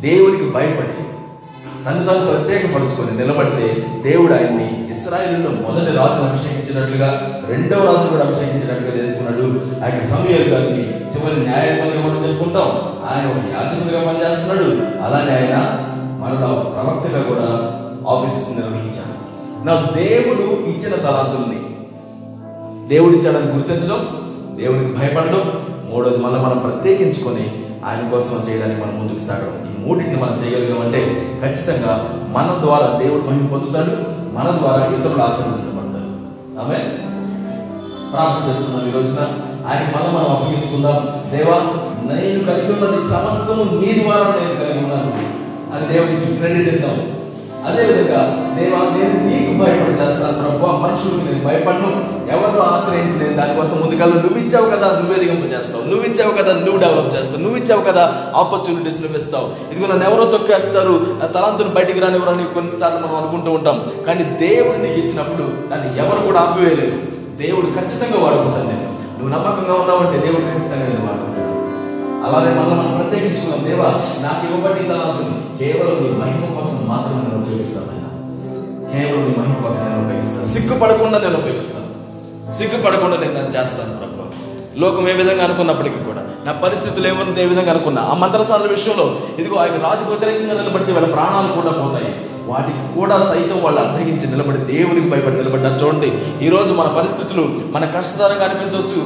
దేవునికి 0.00 0.50
భయపడి 0.50 1.11
తను 1.86 2.06
తను 2.06 2.26
ప్రత్యేకపరుచుకొని 2.26 3.18
నిలబడితే 3.18 3.86
దేవుడు 4.02 4.32
ఆయన్ని 4.32 4.90
ఇస్రాయిల్లో 4.90 5.50
మొదటి 5.50 5.96
రాజును 5.96 6.28
అభిషేకించినట్లుగా 6.28 7.42
రెండవ 7.48 7.84
రాజు 7.84 8.08
కూడా 8.08 8.26
అభిషేకించినట్లుగా 8.26 9.04
చేసుకున్నాడు. 9.04 9.46
ఆయన 9.84 10.02
సమయాలు 10.02 10.48
గారిని 10.48 10.84
చివరి 10.88 11.40
న్యాయాధిపతిగా 11.40 12.06
మనం 12.06 12.24
చెప్పుకుంటాం. 12.28 12.68
ఆయన 13.08 13.30
ఒక 13.30 13.36
యాచకుడిగా 13.36 14.12
పనిచేస్తున్నాడు. 14.12 14.68
అలానే 15.04 15.32
ఆయన 15.32 15.58
మరలా 16.22 16.48
ప్రవక్తగా 16.76 17.22
కూడా 17.22 17.48
ఆఫీసెస్ 18.08 18.58
నిర్వహించాడు. 18.58 19.22
నా 19.66 19.74
దేవుడు 19.74 20.70
ఇచ్చిన 20.70 20.94
తలాంతుల్ని 20.94 21.60
దేవుడిచ్చాడని 22.88 23.52
గుర్తించడం 23.52 24.00
దేవుడికి 24.58 24.94
భయపడడం 24.94 25.62
మూడోది 25.90 26.16
మళ్ళీ 26.16 26.40
మనం 26.40 26.58
ప్రత్యేకించుకొని 26.58 27.61
ఆయన 27.84 28.10
కోసం 28.10 28.48
చేయడానికి 28.48 28.82
మనం 28.82 28.98
ముందుకు 28.98 29.18
సాగడం. 29.18 29.72
ఈ 29.72 29.86
మూడింటిని 29.86 30.16
మనం 30.16 30.34
చేయగలిగామంటే 30.34 30.98
ఖచ్చితంగా 31.42 32.22
మన 32.28 32.64
ద్వారా 32.64 32.98
దేవుడు 32.98 33.22
మహిమ 33.22 33.46
పొందుతాడు 33.46 34.22
మన 34.34 34.58
ద్వారా 34.58 34.86
ఇతరులు 34.86 35.22
ఆశీర్వదించబడతారు. 35.22 36.02
ఆమె 36.64 36.78
ప్రార్థన 38.12 38.50
చేస్తున్నాం 38.50 38.88
ఈ 38.88 38.92
రోజున. 38.92 39.18
ఆయన 39.66 39.80
మనం 39.80 40.14
మనం 40.14 40.30
అప్పగించుకుందాం. 40.30 41.30
దేవా 41.36 41.58
నేను 42.12 42.44
కలిగి 42.44 42.72
ఉన్నది 42.72 43.08
సమస్తము 43.08 43.80
నీ 43.80 44.04
ద్వారా 44.04 44.26
నేను 44.26 44.60
కలిగి 44.60 44.84
ఉన్నాను. 44.84 45.42
అని 45.76 45.92
దేవుడికి 45.92 46.36
క్రెడిట్ 46.36 46.68
ఇద్దాం. 46.68 47.21
అదేవిధంగా 47.68 48.20
దేవా 48.56 48.78
నేను 48.94 49.18
నీకు 49.26 49.52
భయపడి 49.58 49.94
చేస్తాను 50.00 50.38
ప్రభు. 50.38 50.76
మనుషులకు 50.84 51.24
నేను 51.26 51.44
భయపడను. 51.44 51.90
ఎవరు 52.34 52.60
ఆశ్రయించలేదు 52.60 53.34
దానికోసం 53.36 53.80
ముందుకెళ్ళి 53.80 54.16
నువ్వు 54.16 54.38
ఇచ్చావు 54.38 54.70
కదా 54.70 54.88
నువ్వే 54.98 55.18
దిగింపు 55.18 55.46
చేస్తావు. 55.54 55.84
నువ్వు 55.84 56.04
ఇచ్చావు 56.04 56.32
కదా 56.32 56.52
నువ్వు 56.52 56.76
డెవలప్ 56.76 57.16
చేస్తావు. 57.16 57.42
నువ్వు 57.42 57.58
ఇచ్చావు 57.58 57.80
కదా 57.80 58.04
ఆపర్చునిటీస్ 58.36 59.00
నువ్వు 59.00 59.18
ఇస్తావు. 59.18 59.72
ఇదిగో 59.72 59.86
నన్ను 59.86 60.06
ఎవరో 60.10 60.24
తొక్కేస్తారు. 60.24 61.06
నా 61.20 61.26
తలాంతులు 61.26 61.68
బయటికి 61.68 62.00
రానివ్వరని 62.00 62.44
కొన్నిసార్లు 62.54 63.06
మనం 63.06 63.16
అనుకుంటూ 63.16 63.50
ఉంటాం. 63.50 63.78
కానీ 64.06 64.24
దేవుడు 64.24 64.78
నీకు 64.82 64.98
ఇచ్చినప్పుడు 65.00 65.70
దాన్ని 65.70 65.98
ఎవరు 65.98 66.26
కూడా 66.26 66.40
ఆపివేయలేరు. 66.40 66.98
దేవుడు 67.36 67.66
ఖచ్చితంగా 67.66 68.24
వాడుకుంటాను 68.24 68.68
నేను 68.68 68.88
నువ్వు 69.18 69.28
నమ్మకంగా 69.28 69.74
ఉన్నావంటే 69.74 70.18
దేవుడు 70.26 70.40
ఖచ్చితంగా 70.40 70.86
నేను 70.86 71.04
వాడుకుంటాను 71.06 71.51
అలాగే 72.26 72.50
మనం 72.58 72.74
మనం 72.78 72.92
ప్రత్యేకించుకున్నాం 72.98 73.62
దేవా 73.68 73.88
నాకు 74.24 74.42
ఇవ్వబడి 74.46 74.82
తలాంతులు 74.90 75.34
కేవలం 75.60 75.96
నీ 76.04 76.10
మహిమ 76.20 76.44
కోసం 76.58 76.78
మాత్రమే 76.90 77.20
నేను 77.24 77.38
ఉపయోగిస్తాను 77.42 77.88
ఆయన 77.94 78.06
కేవలం 78.92 79.22
నీ 79.28 79.32
మహిమ 79.40 79.56
కోసం 79.64 79.84
నేను 79.86 80.02
ఉపయోగిస్తాను. 80.06 80.48
సిగ్గుపడకుండా 80.54 81.18
నేను 81.18 81.38
ఉపయోగిస్తాను. 81.42 81.88
సిగ్గుపడకుండా 82.58 83.16
నేను 83.16 83.34
దాన్ని 83.34 83.54
చేస్తాను 83.56 83.94
ప్రభు. 84.00 84.08
లోకం 84.82 85.08
ఏ 85.08 85.12
విధంగా 85.12 85.42
అనుకున్నప్పటికీ 85.44 85.98
కూడా 86.04 86.22
నా 86.46 86.52
పరిస్థితులు 86.52 87.06
ఏమన్నా 87.08 87.40
ఏ 87.42 87.46
విధంగా 87.46 87.70
అనుకున్నా 87.70 88.02
ఆ 88.02 88.14
మంత్రసాల 88.14 88.66
విషయంలో 88.66 89.06
ఇదిగో 89.40 89.56
ఆయన 89.62 89.76
రాజు 89.86 90.04
వ్యతిరేకంగా 90.10 90.54
నిలబడితే 90.60 90.92
వాళ్ళ 90.92 91.08
ప్రాణాలు 91.14 91.50
కూడా 91.58 91.72
పోతాయి. 91.82 92.12
వాటికి 92.46 93.00
కూడా 93.00 93.16
సైతం 93.32 93.58
వాళ్ళు 93.64 93.80
అడ్డగించి 93.80 94.26
నిలబడి 94.26 94.60
దేవునికి 94.72 95.08
భయపడి 95.10 95.36
నిలబడ్డారు. 95.36 95.76
చూడండి 95.82 96.10
ఈరోజు 96.46 96.72
మన 96.72 96.88
పరిస్థితులు 96.98 97.44
మన 97.74 97.84
కష్టతరంగా 97.96 98.44
అనిపించవచ్చు 98.48 99.00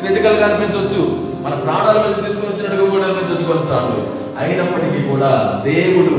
క్రిటికల్గా 0.00 0.44
అనిపించవచ్చు 0.48 1.02
మన 1.46 1.54
ప్రాణాల 1.54 1.96
మీద 1.98 2.26
తీసుకుని 2.26 2.52
వచ్చినట్టుగా 2.52 2.90
కూడా 2.90 3.04
అనిపించవచ్చు 3.04 3.46
కొన్నిసార్లు 3.46 3.98
అయినప్పటికీ 4.38 5.08
కూడా 5.08 5.62
దేవుడు 5.64 6.14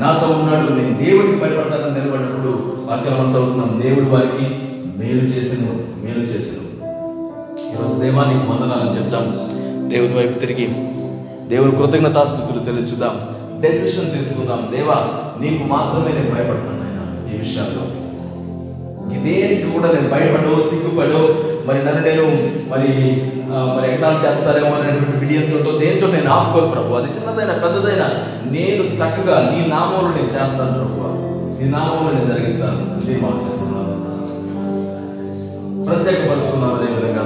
నాతో 0.00 0.26
ఉన్నాడు. 0.26 0.72
నేను 0.72 0.94
దేవుడికి 1.04 1.36
భయపడతానని 1.36 2.00
నిలబడినప్పుడు 2.00 2.52
వాక్యం 2.88 3.18
మనం 3.18 3.30
చదువుతున్నాం. 3.30 3.82
దేవుడు 3.84 4.10
వారికి 4.10 4.46
మేలు 4.98 5.24
చేసిన 5.26 5.66
మేలు 6.04 6.24
చేసిన 6.24 6.62
ఈరోజు 7.60 8.00
దేవానికి 8.00 8.50
వందనాలు 8.50 8.90
చెప్తాం 8.98 9.26
దేవుని 9.88 10.14
వైపు 10.14 10.38
తిరిగి 10.38 10.66
దేవుని 11.48 11.76
కృతజ్ఞతాస్థితులు 11.76 12.64
చెల్లించుదాం. 12.66 13.16
డెసిషన్ 13.60 14.18
తీసుకుందాం. 14.18 14.68
దేవా 14.76 14.98
నీకు 15.40 15.64
మాత్రమే 15.64 16.12
నేను 16.12 16.34
భయపడతాను 16.34 16.82
ఆయన 16.86 17.34
ఈ 17.34 17.38
విషయాల్లో. 17.38 17.84
దేనికి 19.24 19.70
కూడా 19.70 19.92
నేను 19.92 20.08
భయపడో 20.08 20.70
సిగ్గుపడో 20.70 21.22
మరి 21.66 21.78
నన్ను 21.78 22.02
నేను 22.02 22.26
మరి 22.68 22.92
మరి 23.58 23.92
ఎక్కడ 23.92 24.22
చేస్తారేమో 24.28 24.76
అనేటువంటి 24.76 25.18
విడియంతో 25.18 25.78
దేంతో 25.78 26.06
నేను 26.06 26.30
ఆపుకోను 26.30 26.72
ప్రభు. 26.72 26.94
అది 26.94 27.06
చిన్నదైనా 27.06 27.52
పెద్దదైనా 27.52 28.08
నేను 28.50 28.82
చక్కగా 28.82 29.50
నీ 29.50 29.66
నామంలో 29.66 30.10
నేను 30.10 30.26
చేస్తాను 30.26 30.72
ప్రభు. 30.72 30.98
నీ 31.62 31.70
నామంలో 31.70 32.12
నేను 32.12 32.26
జరిగిస్తాను. 32.26 33.08
నిర్మాణం 33.08 33.48
చేస్తున్నాను. 33.48 33.98
ప్రత్యేకపరుచుకున్నాను 35.84 36.74
అదేవిధంగా 36.74 37.24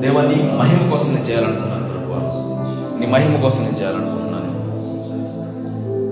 దేవా 0.00 0.22
నీ 0.22 0.52
మహిమ 0.58 0.90
కోసం 0.90 1.14
నేను 1.14 1.24
చేయాలనుకున్నాను 1.24 1.88
ప్రభు. 1.88 3.00
నీ 3.00 3.06
మహిమ 3.06 3.42
కోసం 3.42 3.64
నేను 3.64 3.76
చేయాలనుకుంటున్నాను. 3.76 4.22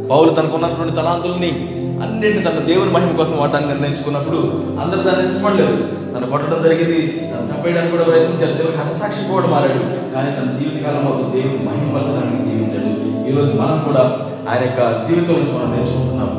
పౌలు 0.08 0.30
తనకున్నటువంటి 0.30 0.92
తలాంతుల్ని 0.92 1.79
అన్నింటిని 2.02 2.44
తన 2.44 2.58
దేవుని 2.66 2.90
మహిమ 2.90 3.16
కోసం 3.16 3.36
వాడడానికి 3.36 3.68
నిర్ణయించుకున్నప్పుడు 3.68 4.36
అందరూ 4.80 5.02
దాన్ని 5.02 5.34
ఇష్టపడలేదు 5.34 5.76
తను 6.14 6.30
కొట్టడం 6.30 6.62
జరిగింది 6.62 7.30
తను 7.30 7.46
చంపేయడానికి 7.50 7.90
కూడా 7.90 8.04
ప్రయత్నించారు 8.04 8.52
చివరికి 8.52 8.78
హతసాక్షి 8.78 9.32
కూడా 9.32 9.46
మారాడు. 9.46 10.14
కానీ 10.14 10.30
తన 10.36 10.54
జీవితకాలం 10.58 11.06
ఒక 11.06 11.32
దేవుని 11.34 11.62
మహిమపరచడానికి 11.68 12.44
జీవించాడు. 12.50 12.90
ఈరోజు 13.30 13.52
మనం 13.60 13.78
కూడా 13.86 14.02
ఆయన 14.50 14.62
యొక్క 14.64 15.06
జీవితం 15.08 15.34
నుంచి 15.34 15.52
మనం 15.52 15.76
నేర్చుకుంటున్నాం. 15.76 16.30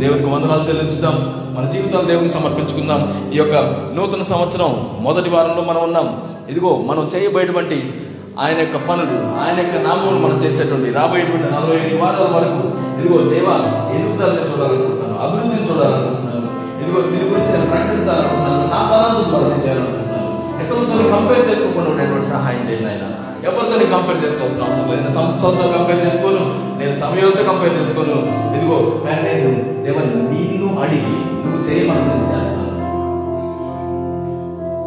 దేవునికి 0.00 0.26
వందనాలు 0.26 0.68
చెల్లించుదాం. 0.68 1.16
మన 1.56 1.70
జీవితాలు 1.70 2.06
దేవునికి 2.06 2.34
సమర్పించుకుందాం. 2.34 3.30
ఈ 3.34 3.36
యొక్క 3.36 3.54
నూతన 3.96 4.22
సంవత్సరం 4.22 4.86
మొదటి 5.00 5.30
వారంలో 5.30 5.62
మనం 5.62 5.82
ఉన్నాం. 5.82 6.22
ఇదిగో 6.50 6.82
మనం 6.86 7.10
చేయబోయేటువంటి 7.16 7.94
ఆయన 8.40 8.58
యొక్క 8.58 8.76
పనులు 8.76 9.16
ఆయన 9.40 9.58
యొక్క 9.58 9.88
నామములు 9.88 10.26
మనం 10.26 10.36
చేసేటువంటి 10.36 10.90
రాబోయేటువంటి 10.90 11.46
నలభై 11.46 11.76
ఐదు 11.86 11.96
వారాల 11.96 12.28
వరకు 12.36 12.62
ఇదిగో 13.00 13.18
దేవా 13.34 13.56
ఎదుగుదలని 13.96 14.40
చూడాలనుకుంటున్నాం. 14.52 15.01
అభివృద్ధి 15.22 15.68
చూడాలనుకుంటున్నాను 15.70 16.48
ఇదిగో 16.80 17.00
మీరు 17.12 17.26
గురించి 17.32 17.52
నేను 17.52 17.68
ప్రకటించాలనుకుంటున్నాను 17.72 18.64
నా 18.74 18.80
తలాంతులు 18.90 19.28
ద్వారా 19.30 19.58
చేయాలనుకుంటున్నాను 19.64 20.30
ఇతరులతో 20.62 21.10
కంపేర్ 21.16 21.48
చేసుకోకుండా 21.50 21.90
ఉండేటువంటి 21.90 22.28
సహాయం 22.28 22.62
చేయండి 22.68 22.88
ఆయన 22.92 23.04
ఎవరితో 23.48 23.76
కంపేర్ 23.96 24.24
చేసుకోవాల్సిన 24.24 24.64
అవసరం 24.64 24.88
లేదు. 24.90 25.02
నేను 25.02 25.14
సంవత్సరంతో 25.14 25.64
కంపేర్ 25.78 26.06
చేసుకోను. 26.06 26.42
నేను 26.78 26.94
సమయంతో 26.98 27.42
కంపేర్ 27.52 27.74
చేసుకోను. 27.78 28.16
ఇదిగో 28.56 28.76
కానీ 29.06 29.22
నేను 29.22 29.50
దేవా 29.84 30.00
నిన్ను 30.00 30.68
అడిగి 30.82 31.16
నువ్వు 31.42 31.60
చేయమని 31.70 32.04
నేను 32.08 32.26
చేస్తాను. 32.32 32.70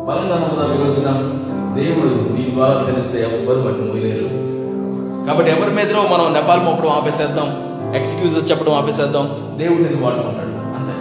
బలంగా 0.07 0.35
నమ్ముదా 0.35 0.65
ఈ 0.73 0.77
దేవుడు 1.79 2.09
నీ 2.35 2.51
ద్వారా 2.53 2.83
తెలిస్తే 2.87 3.17
ఎవరు 3.21 3.59
వాటిని 3.59 3.85
మోయలేరు. 3.89 4.27
కాబట్టి 5.27 5.51
ఎవరి 5.51 5.71
మీదనో 5.71 6.01
మనం 6.01 6.33
నెపాల్ 6.33 6.61
మోపడం 6.61 6.91
ఆపేసేద్దాం. 6.91 7.74
ఎక్స్క్యూజెస్ 7.95 8.51
చెప్పడం 8.51 8.73
ఆపేసేద్దాం. 8.73 9.53
దేవుడు 9.57 9.79
నేను 9.79 10.03
వాడుకుంటాడు. 10.03 10.77
అంతే. 10.77 10.93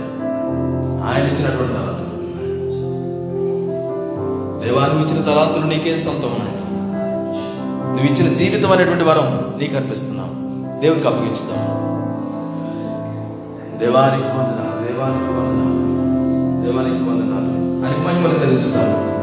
ఆయన 1.05 1.27
ఇచ్చినటువంటి 1.27 1.73
తలాంతులు. 1.73 2.05
దేవానికి 4.65 5.05
ఇచ్చిన 5.05 5.25
తలాంతులు 5.25 5.67
నీకే 5.67 5.97
సొంతం 5.97 6.29
ఆయన 6.29 6.55
నువ్వు 7.89 8.07
ఇచ్చిన 8.07 8.35
జీవితం 8.35 8.73
అనేటువంటి 8.73 9.05
వరం 9.05 9.59
నీకు 9.59 9.77
అర్పిస్తున్నావు 9.77 10.35
దేవునికి 10.81 11.07
అప్పగించుదాం. 11.07 11.85
దేవానికి 13.79 14.29
వందనాలు 14.29 14.93
దేవానికి 14.93 15.25
వందనాలు 15.25 16.65
దేవానికి 16.65 16.95
వందనాలు. 16.95 17.87
అని 17.87 18.07
మహిమలు 18.07 18.39
చెల్లించుతాను 18.39 19.15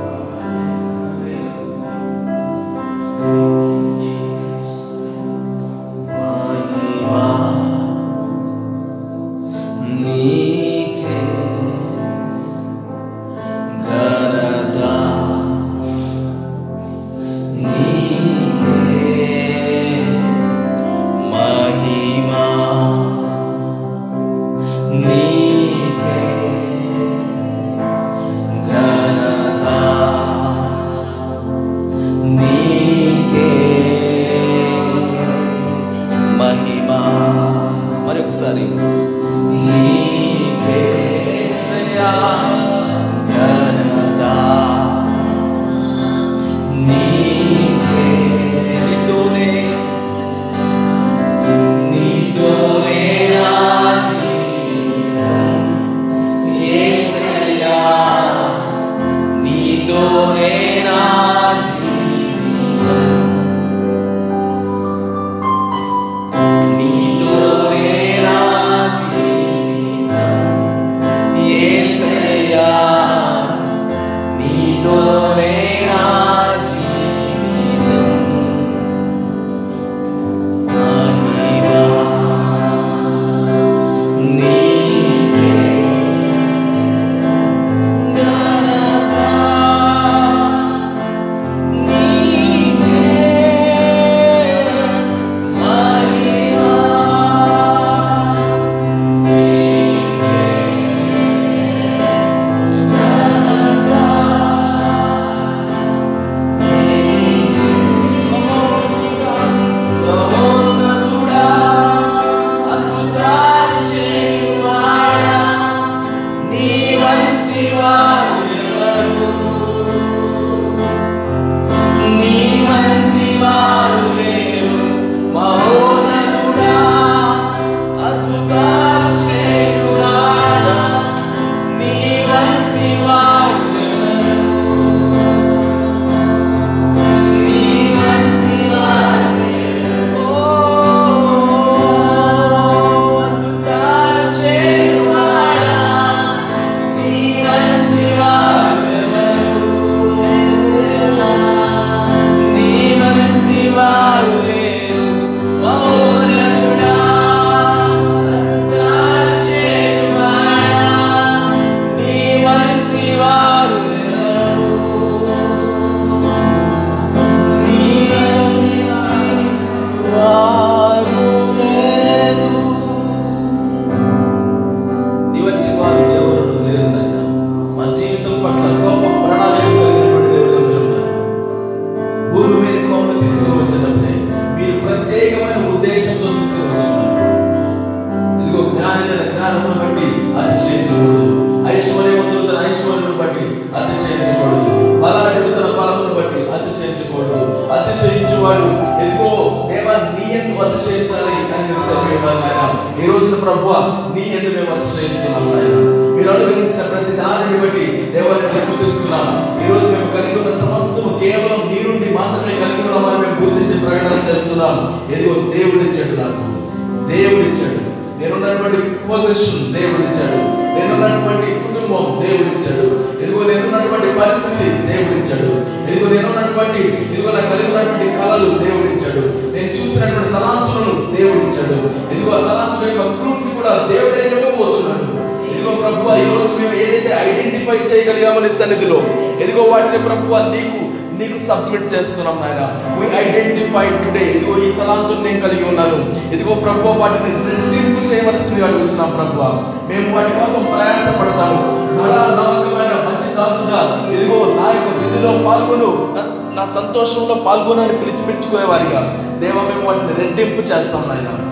ఐడెంటిఫై 238.02 238.22
చేయగలిగామని 238.22 238.50
సన్నిధిలో 238.50 238.98
ఎదిగో 239.42 239.62
వాటిని 239.62 239.98
ప్రభు 239.98 240.36
నీకు 240.36 241.02
నీకు 241.18 241.48
సబ్మిట్ 241.48 241.94
చేస్తున్నాం 241.94 242.38
నాయన. 242.42 242.78
వి 243.00 243.06
ఐడెంటిఫై 243.06 243.90
టుడే 243.90 244.26
ఇదిగో 244.26 244.64
ఈ 244.64 244.72
తలాంతులు 244.72 245.28
నేను 245.28 245.40
కలిగి 245.40 245.64
ఉన్నాను. 245.64 246.34
ఇదిగో 246.34 246.56
ప్రభు 246.56 247.00
వాటిని 247.00 247.30
రెట్టింపు 247.32 248.14
చేయవలసింది 248.14 248.64
అడుగుతున్నాం 248.64 249.10
ప్రభు 249.10 249.44
మేము 249.90 250.16
వాటి 250.16 250.30
కోసం 250.30 250.64
ప్రయాసపడతాము. 250.64 251.62
బలా 251.98 252.22
నమ్మకమైన 252.26 252.94
మంచి 253.10 253.36
దాసుగా 253.36 254.08
ఇదిగో 254.14 254.36
నా 254.36 254.68
యొక్క 254.68 254.98
విధిలో 254.98 255.50
పాల్గొను. 255.50 256.14
నా- 256.18 256.56
నా 256.56 256.82
సంతోషంలో 256.82 257.36
పాల్గొనని 257.36 257.98
పిలిచి 257.98 258.26
పిలుచుకునే 258.28 258.66
వారిగా. 258.66 259.18
దేవ 259.40 259.54
మేము 259.54 259.88
వాటిని 259.88 260.14
రెట్టింపు 260.20 260.62
చేస్తాం 260.62 261.04
నాయన. 261.08 261.48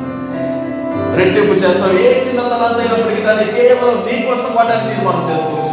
రెట్టింపు 1.17 1.53
చేస్తాం. 1.53 1.99
ఏ 1.99 2.27
చిన్న 2.27 2.41
తలాంత 2.41 2.77
అయినప్పటికీ 2.77 3.21
దాన్ని 3.21 3.45
కేవలం 3.45 3.93
నీ 3.93 4.21
కోసం 4.21 4.55
వాటిని 4.55 4.95
తీర్మానం 4.95 5.33
చేసుకుంటున్నాం 5.33 5.68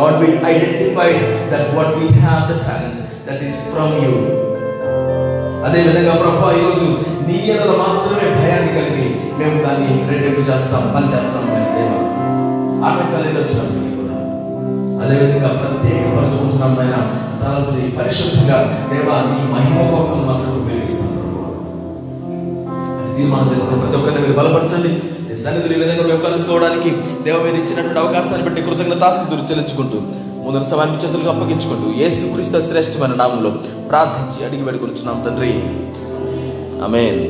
Lord, 0.00 0.16
we 0.20 0.28
identified 0.50 1.20
that 1.52 1.74
what 1.76 1.88
we 2.00 2.06
have 2.24 2.48
the 2.48 2.58
talent 2.66 3.00
that 3.26 3.40
is 3.48 3.56
from 3.72 3.90
you. 4.02 4.12
అదేవిధంగా 5.66 6.12
ప్రభా 6.20 6.50
ఈరోజు 6.58 6.86
నీ 7.26 7.38
ఎడల 7.54 7.72
మాత్రమే 7.80 8.28
భయాన్ని 8.36 8.70
కలిగి 8.76 9.08
మేము 9.40 9.56
దాన్ని 9.64 9.90
రెట్టింపు 10.10 10.42
చేస్తాం 10.50 10.84
పనిచేస్తాం 10.94 11.44
దేవ. 11.74 11.90
ఆటంకాలు 12.86 13.26
ఏదో 13.30 13.40
వచ్చినప్పటికీ 13.42 13.92
కూడా 13.98 14.16
అదేవిధంగా 15.02 15.50
ప్రత్యేకపరచుకుంటున్నాం 15.60 16.72
నాయన 16.80 16.98
తలతుని 17.42 17.84
పరిశుద్ధంగా 17.98 18.58
దేవా 18.92 19.18
నీ 19.30 19.40
మహిమ 19.54 19.86
కోసం 19.94 20.18
మాత్రం 20.30 20.56
ఉపయోగిస్తాం 20.62 21.10
ప్రభు. 21.16 21.44
తీర్మానం 23.18 23.50
చేస్తాం 23.54 23.78
ప్రతి 23.82 23.98
ఒక్కరిని 24.00 24.22
మీరు 24.26 24.38
బలపరచండి. 24.40 24.92
నీ 25.30 25.36
సన్నిధిని 25.36 25.74
ఈ 25.74 25.78
విధంగా 25.78 26.02
మేము 26.02 26.20
కలుసుకోవడానికి 26.20 26.90
దేవ 27.22 27.36
మీరు 27.42 27.56
ఇచ్చినటువంటి 27.56 27.98
అవకాశాన్ని 27.98 28.44
బట్టి 28.44 28.62
కృతజ్ఞతాస్థితులు 28.62 29.42
చెల్లించుకుంటూ 29.50 29.98
ముందర 30.44 30.62
సవాన్ని 30.62 30.96
చేతులకు 30.96 31.28
అప్పగించుకుంటూ 31.28 31.88
యేసు 31.98 32.32
క్రీస్తు 32.32 32.60
శ్రేష్టమైన 32.68 33.14
నామంలో 33.14 33.50
ప్రార్థించి 33.88 34.46
అడిగి 34.46 34.64
పెడుకొనిచున్నాం 34.64 35.20
తండ్రి. 35.26 35.52
ఆమెన్. 36.84 37.20